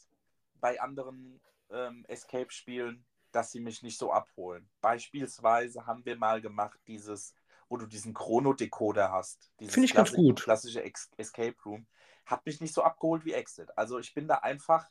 [0.55, 4.69] bei anderen ähm, Escape-Spielen, dass sie mich nicht so abholen.
[4.81, 7.33] Beispielsweise haben wir mal gemacht dieses,
[7.69, 9.51] wo du diesen Chrono-Decoder hast.
[9.57, 10.43] Finde ich ganz gut.
[10.43, 11.87] Klassische Ex Escape Room.
[12.25, 13.75] Hat mich nicht so abgeholt wie Exit.
[13.77, 14.87] Also ich bin da einfach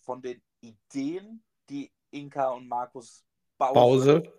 [0.00, 3.24] von den Ideen, die Inka und Markus
[3.56, 4.32] Bause, Pause.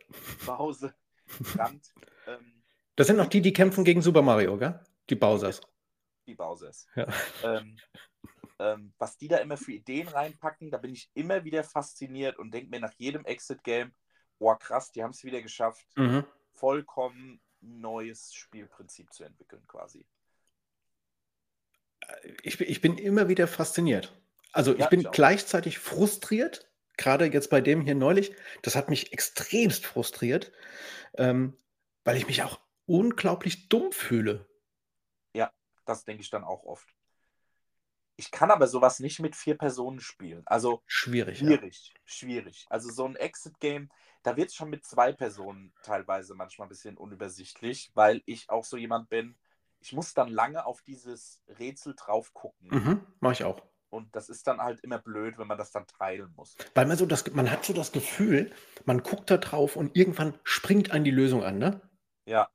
[0.45, 0.95] Bause
[1.55, 1.93] Brandt,
[2.27, 2.63] ähm,
[2.95, 4.79] Das sind noch die, die kämpfen gegen Super Mario, gell?
[5.09, 5.61] Die Bowsers.
[6.25, 6.87] die Bowsers.
[6.95, 7.07] Ja.
[7.43, 7.77] Ähm,
[8.59, 12.51] ähm, was die da immer für Ideen reinpacken, da bin ich immer wieder fasziniert und
[12.51, 13.93] denke mir nach jedem Exit-Game,
[14.39, 16.25] oh krass, die haben es wieder geschafft, Mhm.
[16.53, 20.05] vollkommen neues Spielprinzip zu entwickeln quasi.
[22.43, 24.19] Ich, bin- ich bin immer wieder fasziniert.
[24.53, 26.66] Also ich Ja, bin ich gleichzeitig frustriert,
[26.97, 28.33] gerade jetzt bei dem hier neulich.
[28.61, 30.51] Das hat mich extremst frustriert,
[31.17, 31.57] ähm,
[32.03, 34.47] weil ich mich auch unglaublich dumm fühle.
[35.87, 36.93] Das denke ich dann auch oft.
[38.17, 40.43] Ich kann aber sowas nicht mit vier Personen spielen.
[40.45, 41.39] Also Schwierig.
[41.39, 41.47] Ja.
[41.47, 42.65] schwierig, schwierig.
[42.69, 43.89] Also so ein Exit-Game,
[44.23, 48.65] da wird es schon mit zwei Personen teilweise manchmal ein bisschen unübersichtlich, weil ich auch
[48.65, 49.37] so jemand bin,
[49.79, 52.69] ich muss dann lange auf dieses Rätsel drauf gucken.
[52.69, 53.61] Mhm, Mache ich auch.
[53.89, 56.55] Und das ist dann halt immer blöd, wenn man das dann teilen muss.
[56.75, 58.51] Weil man so das, man hat so das Gefühl,
[58.85, 61.81] man guckt da drauf und irgendwann springt an die Lösung an, ne?
[62.25, 62.49] Ja,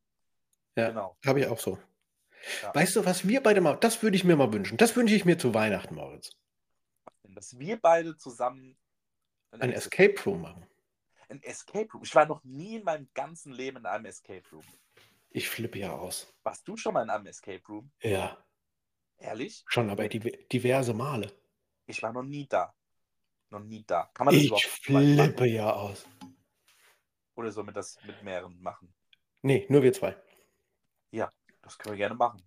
[0.77, 1.17] Ja, genau.
[1.25, 1.79] habe ich auch so.
[2.63, 2.75] Ja.
[2.75, 4.77] Weißt du, was wir beide mal, das würde ich mir mal wünschen.
[4.77, 6.33] Das wünsche ich mir zu Weihnachten, Moritz.
[7.23, 8.77] Dass wir beide zusammen
[9.53, 10.67] Ein Escape Room machen.
[11.31, 12.03] ein Escape Room.
[12.03, 14.65] Ich war noch nie in meinem ganzen Leben in einem Escape Room.
[15.31, 16.31] Ich flippe ja aus.
[16.43, 17.91] Warst du schon mal in einem Escape Room?
[18.03, 18.37] Ja,
[19.23, 19.65] Ehrlich?
[19.67, 21.33] schon, aber div- diverse Male.
[21.87, 22.75] Ich war noch nie da.
[23.51, 24.11] Noch nie da.
[24.15, 26.07] Kann man das Ich flippe ja aus.
[27.35, 28.93] Oder soll man das mit mehreren machen?
[29.43, 30.17] Nee, nur wir zwei.
[31.63, 32.43] Das können wir gerne machen.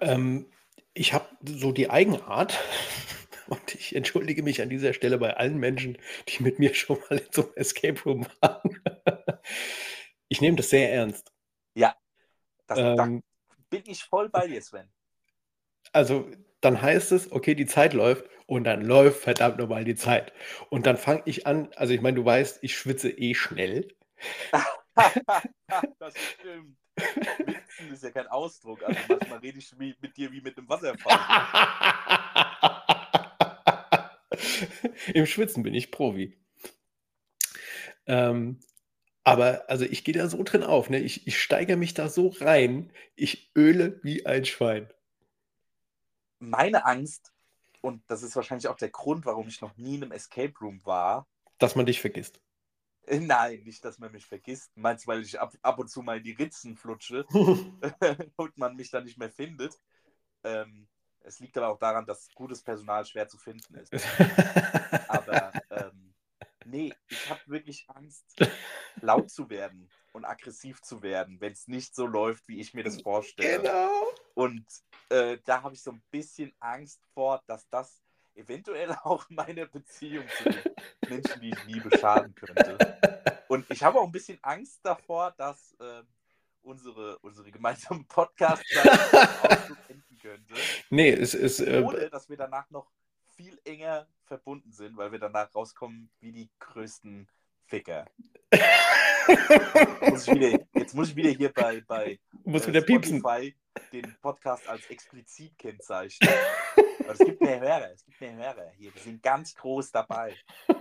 [0.00, 0.46] Ähm,
[0.94, 2.58] ich habe so die Eigenart,
[3.48, 5.98] und ich entschuldige mich an dieser Stelle bei allen Menschen,
[6.28, 8.80] die mit mir schon mal in so einem Escape Room waren.
[10.28, 11.32] Ich nehme das sehr ernst.
[12.66, 13.22] Das, da Ähm,
[13.70, 14.90] bin ich voll bei dir, Sven.
[15.96, 16.30] Also
[16.60, 20.34] dann heißt es, okay, die Zeit läuft und dann läuft verdammt nochmal die Zeit.
[20.68, 23.88] Und dann fange ich an, also ich meine, du weißt, ich schwitze eh schnell.
[25.98, 26.76] das stimmt.
[26.96, 28.82] Witzen ist ja kein Ausdruck.
[28.82, 31.18] Also manchmal rede ich wie, mit dir wie mit einem Wasserfall.
[35.14, 36.36] Im Schwitzen bin ich Profi.
[38.06, 38.60] Ähm,
[39.24, 41.00] aber also ich gehe da so drin auf, ne?
[41.00, 44.88] Ich, ich steigere mich da so rein, ich öle wie ein Schwein.
[46.46, 47.32] Meine Angst,
[47.80, 50.80] und das ist wahrscheinlich auch der Grund, warum ich noch nie in einem Escape Room
[50.84, 51.26] war,
[51.58, 52.40] Dass man dich vergisst.
[53.06, 54.70] äh, nein, nicht, dass man mich vergisst.
[54.76, 57.26] Meinst du, weil ich ab, ab und zu mal in die Ritzen flutsche
[58.36, 59.80] und man mich dann nicht mehr findet?
[60.44, 60.86] Ähm,
[61.20, 63.92] es liegt aber auch daran, dass gutes Personal schwer zu finden ist.
[65.08, 66.14] Aber ähm,
[66.64, 68.24] nee, ich habe wirklich Angst,
[69.00, 72.82] laut zu werden und aggressiv zu werden, wenn es nicht so läuft, wie ich mir
[72.82, 73.58] das vorstelle.
[73.58, 74.06] genau.
[74.32, 74.64] Und
[75.10, 78.02] äh, da habe ich so ein bisschen Angst vor, dass das
[78.34, 80.74] eventuell auch meine Beziehung zu den
[81.06, 82.78] Menschen, die ich liebe, schaden könnte.
[83.48, 86.02] Und ich habe auch ein bisschen Angst davor, dass äh,
[86.62, 88.64] unsere, unsere gemeinsame podcast
[89.88, 90.54] enden könnte.
[90.88, 91.60] Nee, es ist.
[91.60, 92.90] Äh, Ohne, dass wir danach noch
[93.36, 97.28] viel enger verbunden sind, weil wir danach rauskommen wie die größten
[97.66, 98.06] Ficker.
[100.10, 103.20] Muss wieder, jetzt muss ich wieder hier bei, bei muss äh, wieder piepsen.
[103.20, 103.54] Spotify
[103.92, 106.30] den Podcast als explizit kennzeichnen.
[107.00, 108.94] Aber es gibt mehr Hörer, es gibt mehr Hörer hier.
[108.94, 110.34] Wir sind ganz groß dabei.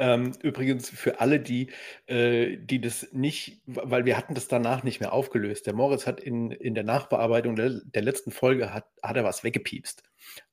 [0.00, 1.70] Ähm, übrigens für alle, die,
[2.06, 5.68] äh, die das nicht, weil wir hatten das danach nicht mehr aufgelöst.
[5.68, 9.44] Der Moritz hat in, in der Nachbearbeitung der, der letzten Folge hat, hat er was
[9.44, 10.02] weggepiepst.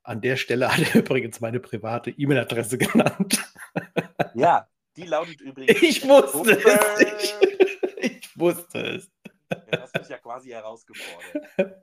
[0.04, 3.44] An der Stelle hat er übrigens meine private E-Mail-Adresse genannt.
[4.36, 4.68] Ja,
[5.02, 5.82] die lautet übrigens.
[5.82, 7.02] Ich wusste es.
[7.24, 9.10] Ich, ich wusste es.
[9.50, 11.82] Du hast mich ja quasi herausgefordert.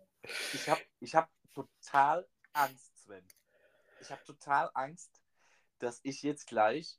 [0.55, 3.25] Ich habe ich hab total Angst, Sven.
[4.01, 5.21] Ich habe total Angst,
[5.79, 6.99] dass ich jetzt gleich,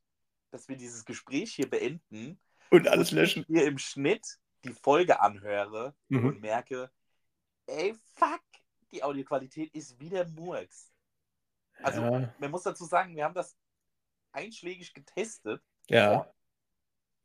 [0.52, 2.40] dass wir dieses Gespräch hier beenden
[2.70, 3.46] Und alles löschen.
[3.48, 6.26] hier im Schnitt die Folge anhöre Mhm.
[6.28, 6.92] und merke,
[7.68, 8.42] ey, fuck,
[8.92, 10.92] die Audioqualität ist wieder Murks.
[11.82, 13.56] Also, ja, man muss dazu sagen, wir haben das
[14.32, 16.32] einschlägig getestet ja.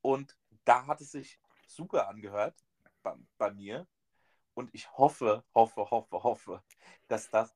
[0.03, 2.55] und da hat es sich super angehört
[3.03, 3.87] bei, bei mir.
[4.55, 6.63] Und ich hoffe, hoffe, hoffe, hoffe,
[7.09, 7.53] dass das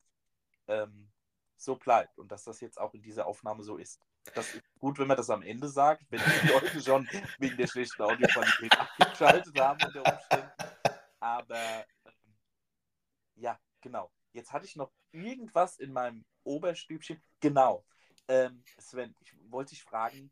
[0.67, 1.11] ähm,
[1.57, 4.01] so bleibt und dass das jetzt auch in dieser Aufnahme so ist.
[4.35, 7.67] Das ist gut, wenn man das am Ende sagt, wenn die Leute schon wegen der
[7.67, 10.53] schlechten Audioqualität abgeschaltet haben unter Umständen.
[11.21, 12.37] Aber ähm,
[13.37, 14.11] ja, genau.
[14.33, 17.23] Jetzt hatte ich noch irgendwas in meinem Oberstübchen.
[17.41, 17.85] Genau.
[18.29, 20.31] Ähm, Sven, ich wollte dich fragen,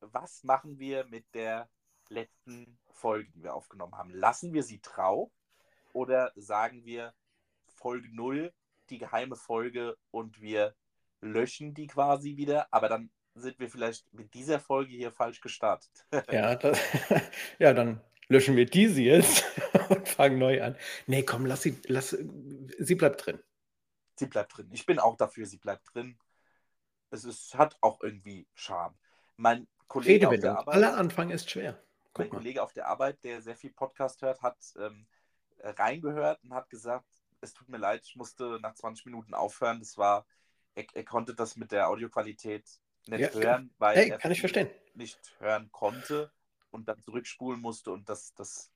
[0.00, 1.68] was machen wir mit der
[2.08, 4.10] letzten Folge, die wir aufgenommen haben?
[4.10, 5.30] Lassen wir sie drauf
[5.92, 7.14] oder sagen wir
[7.66, 8.52] Folge 0,
[8.90, 10.74] die geheime Folge und wir
[11.20, 15.90] löschen die quasi wieder, aber dann sind wir vielleicht mit dieser Folge hier falsch gestartet.
[16.30, 16.78] Ja, das,
[17.58, 19.44] ja, dann löschen wir diese jetzt
[19.88, 20.76] und fangen neu an.
[21.06, 23.42] Nee, komm, lass sie, lass, sie bleibt drin.
[24.16, 24.70] sie bleibt drin.
[24.72, 26.18] Ich bin auch dafür, sie bleibt drin.
[27.10, 28.96] Es ist, hat auch irgendwie Charme.
[29.36, 30.56] Mein Kollege auf der Redewendung.
[30.56, 31.82] Arbeit, Aller Anfang ist schwer.
[32.16, 32.38] mein Guck mal.
[32.38, 35.06] Kollege auf der Arbeit, der sehr viel Podcast hört, hat ähm,
[35.58, 37.06] äh, reingehört und hat gesagt,
[37.40, 39.78] es tut mir leid, ich musste nach 20 Minuten aufhören.
[39.80, 40.26] Das war,
[40.74, 42.64] er, er konnte das mit der Audioqualität
[43.06, 44.18] nicht Ja, hören, weil Hey, er
[44.94, 46.32] nicht hören konnte
[46.70, 48.72] und dann zurückspulen musste und das, das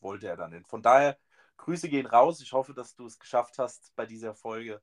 [0.00, 0.68] wollte er dann nicht.
[0.68, 1.18] Von daher,
[1.56, 2.40] Grüße gehen raus.
[2.40, 4.82] Ich hoffe, dass du es geschafft hast, bei dieser Folge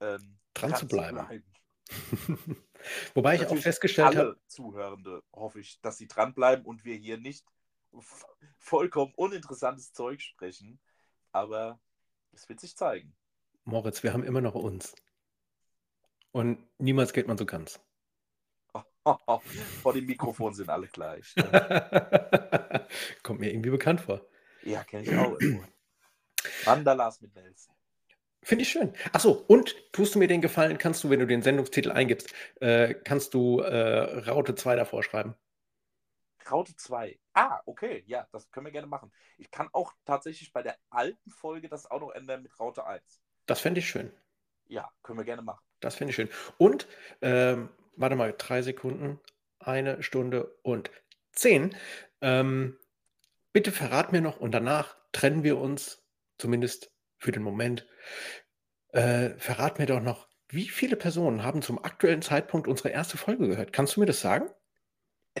[0.00, 1.18] ähm, Dran zu bleiben.
[3.14, 7.18] Wobei ich auch festgestellt alle habe, Zuhörende hoffe ich, dass sie dranbleiben und wir hier
[7.18, 7.44] nicht
[8.58, 10.80] vollkommen uninteressantes Zeug sprechen.
[11.32, 11.80] Aber
[12.32, 13.14] es wird sich zeigen.
[13.64, 14.94] Moritz, wir haben immer noch uns.
[16.32, 17.80] Und niemals geht man so ganz.
[19.82, 21.34] Vor dem Mikrofon sind alle gleich.
[21.36, 22.86] Ne?
[23.22, 24.26] Kommt mir irgendwie bekannt vor.
[24.62, 25.38] Ja, kenne ich auch.
[26.66, 27.74] Mandalas mit Nelson.
[28.42, 28.94] Finde ich schön.
[29.12, 32.94] Achso, und tust du mir den Gefallen, kannst du, wenn du den Sendungstitel eingibst, äh,
[32.94, 35.34] kannst du äh, Raute 2 davor schreiben?
[36.50, 37.18] Raute 2.
[37.34, 39.12] Ah, okay, ja, das können wir gerne machen.
[39.36, 43.20] Ich kann auch tatsächlich bei der alten Folge das auch noch ändern mit Raute 1.
[43.46, 44.10] Das fände ich schön.
[44.66, 45.62] Ja, können wir gerne machen.
[45.80, 46.30] Das finde ich schön.
[46.56, 46.88] Und,
[47.20, 49.20] ähm, warte mal, drei Sekunden,
[49.58, 50.90] eine Stunde und
[51.32, 51.76] zehn.
[52.20, 52.78] Ähm,
[53.52, 56.02] bitte verrat mir noch und danach trennen wir uns,
[56.38, 56.90] zumindest
[57.20, 57.86] für den Moment.
[58.88, 63.46] Äh, verrat mir doch noch, wie viele Personen haben zum aktuellen Zeitpunkt unsere erste Folge
[63.46, 63.72] gehört?
[63.72, 64.50] Kannst du mir das sagen?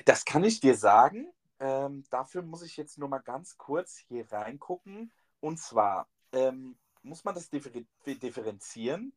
[0.04, 1.32] Das kann ich dir sagen.
[1.58, 5.12] Ähm, dafür muss ich jetzt nur mal ganz kurz hier reingucken.
[5.40, 7.70] Und zwar ähm, muss man das differ
[8.06, 9.12] differenzieren.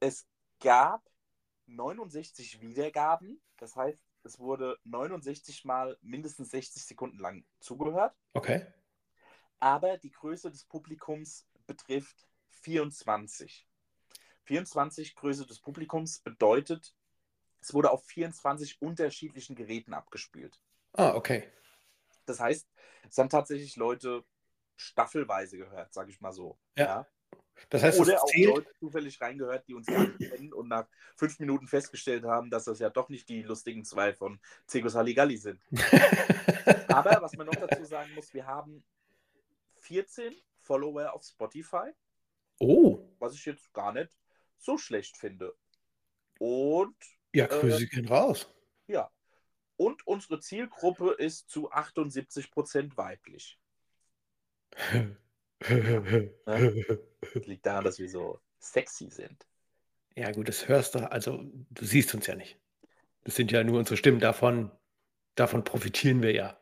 [0.00, 0.26] Es
[0.60, 1.08] gab
[1.66, 3.40] 69 Wiedergaben.
[3.58, 8.14] Das heißt, es wurde 69 mal mindestens 60 Sekunden lang zugehört.
[8.32, 8.66] Okay.
[9.60, 12.26] Aber die Größe des Publikums betrifft
[12.62, 13.68] 24.
[14.42, 16.94] 24 Größe des Publikums bedeutet,
[17.60, 20.60] es wurde auf 24 unterschiedlichen Geräten abgespielt.
[20.94, 21.48] Ah, okay.
[22.26, 22.68] Das heißt,
[23.08, 24.24] es haben tatsächlich Leute
[24.76, 26.58] staffelweise gehört, sage ich mal so.
[26.76, 26.84] Ja.
[26.84, 27.06] ja.
[27.70, 31.38] Das heißt, Oder auch Leute zufällig reingehört, die uns gar nicht kennen und nach fünf
[31.40, 35.60] Minuten festgestellt haben, dass das ja doch nicht die lustigen zwei von Cegos Halligalli sind.
[36.88, 38.84] Aber was man noch dazu sagen muss, wir haben
[39.80, 40.34] 14
[40.68, 41.90] Follower auf Spotify.
[42.60, 42.98] Oh.
[43.18, 44.10] Was ich jetzt gar nicht
[44.58, 45.54] so schlecht finde.
[46.38, 46.96] Und.
[47.34, 48.48] Ja, Grüße äh, gehen raus.
[48.86, 49.10] Ja.
[49.76, 53.58] Und unsere Zielgruppe ist zu 78% weiblich.
[55.68, 56.34] ne?
[57.20, 59.46] Das liegt daran, dass wir so sexy sind.
[60.16, 62.58] Ja, gut, das hörst du, also du siehst uns ja nicht.
[63.22, 64.72] Das sind ja nur unsere Stimmen, davon,
[65.36, 66.60] davon profitieren wir ja.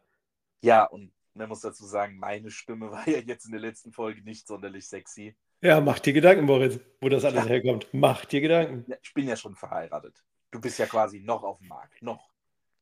[0.60, 4.22] Ja, und man muss dazu sagen, meine Stimme war ja jetzt in der letzten Folge
[4.22, 5.36] nicht sonderlich sexy.
[5.62, 7.50] Ja, mach dir Gedanken, Moritz, wo das alles ja.
[7.50, 7.88] herkommt.
[7.92, 8.92] Mach dir Gedanken.
[9.02, 10.22] Ich bin ja schon verheiratet.
[10.50, 12.02] Du bist ja quasi noch auf dem Markt.
[12.02, 12.30] Noch.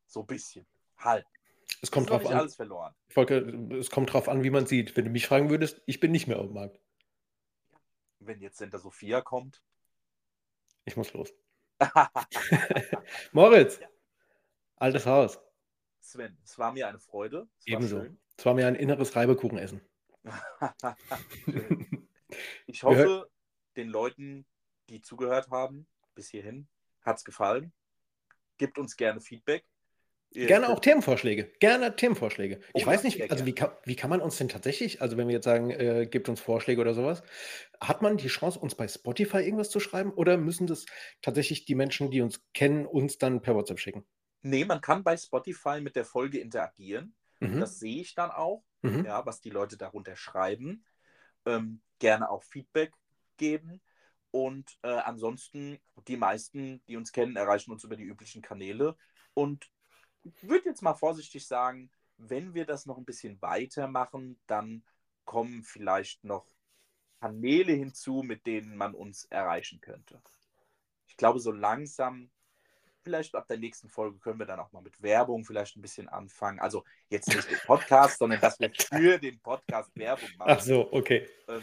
[0.06, 0.66] So ein bisschen.
[0.98, 1.24] Halt.
[1.82, 2.34] Es kommt drauf an.
[2.34, 2.94] alles verloren.
[3.08, 3.36] Volker,
[3.74, 4.96] es kommt drauf an, wie man sieht.
[4.96, 6.78] Wenn du mich fragen würdest, ich bin nicht mehr auf dem Markt.
[8.20, 9.62] Wenn jetzt Santa Sophia kommt.
[10.84, 11.32] Ich muss los.
[13.32, 13.88] Moritz, ja.
[14.76, 15.40] altes Haus.
[16.00, 17.48] Sven, es war mir eine Freude.
[17.64, 17.98] Ebenso.
[17.98, 18.06] War
[18.36, 19.80] es war mir ein inneres Reibekuchenessen.
[22.66, 23.28] ich hoffe,
[23.76, 24.46] den Leuten,
[24.88, 26.68] die zugehört haben, bis hierhin,
[27.02, 27.72] hat es gefallen.
[28.56, 29.64] Gibt uns gerne Feedback.
[30.34, 31.52] Gerne auch Themenvorschläge.
[31.60, 32.60] Gerne Themenvorschläge.
[32.72, 35.28] Oh, ich weiß nicht, also wie kann, wie kann man uns denn tatsächlich, also wenn
[35.28, 37.22] wir jetzt sagen, äh, gibt uns Vorschläge oder sowas,
[37.80, 40.86] hat man die Chance, uns bei Spotify irgendwas zu schreiben oder müssen das
[41.22, 44.04] tatsächlich die Menschen, die uns kennen, uns dann per WhatsApp schicken?
[44.42, 47.14] Nee, man kann bei Spotify mit der Folge interagieren.
[47.52, 47.60] Mhm.
[47.60, 49.04] Das sehe ich dann auch, mhm.
[49.04, 50.84] ja, was die Leute darunter schreiben.
[51.46, 52.92] Ähm, gerne auch Feedback
[53.36, 53.80] geben.
[54.30, 58.96] Und äh, ansonsten, die meisten, die uns kennen, erreichen uns über die üblichen Kanäle.
[59.32, 59.70] Und
[60.22, 64.84] ich würde jetzt mal vorsichtig sagen, wenn wir das noch ein bisschen weitermachen, dann
[65.24, 66.46] kommen vielleicht noch
[67.20, 70.20] Kanäle hinzu, mit denen man uns erreichen könnte.
[71.06, 72.30] Ich glaube, so langsam
[73.04, 76.08] vielleicht ab der nächsten Folge können wir dann auch mal mit Werbung vielleicht ein bisschen
[76.08, 76.58] anfangen.
[76.58, 80.50] Also jetzt nicht den Podcast, sondern dass wir für den Podcast Werbung machen.
[80.50, 81.28] Ach so, okay.
[81.46, 81.62] Ähm,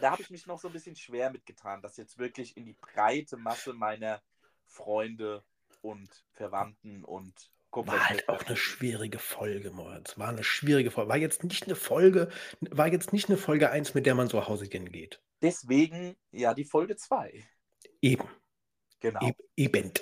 [0.00, 2.74] da habe ich mich noch so ein bisschen schwer mitgetan, das jetzt wirklich in die
[2.74, 4.22] breite Masse meiner
[4.66, 5.42] Freunde
[5.80, 10.16] und Verwandten und war halt auch eine schwierige Folge, Moritz.
[10.16, 11.08] War eine schwierige Folge.
[11.08, 12.28] War jetzt nicht eine Folge,
[12.60, 15.20] war jetzt nicht eine Folge 1, mit der man so Hausigen geht.
[15.42, 17.44] Deswegen ja die Folge 2.
[18.00, 18.28] Eben.
[19.00, 19.20] Genau.
[19.26, 19.92] E eben.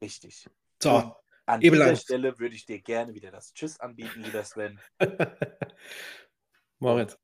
[0.00, 0.48] Richtig.
[0.82, 1.14] So, Und
[1.46, 2.02] an dieser Angst.
[2.04, 4.80] Stelle würde ich dir gerne wieder das Tschüss anbieten, lieber Sven.
[6.78, 7.18] Moritz.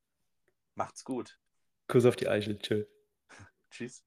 [0.74, 1.38] Macht's gut.
[1.88, 2.58] Kuss auf die Eichel.
[2.58, 2.84] Tschö.
[3.70, 4.04] Tschüss.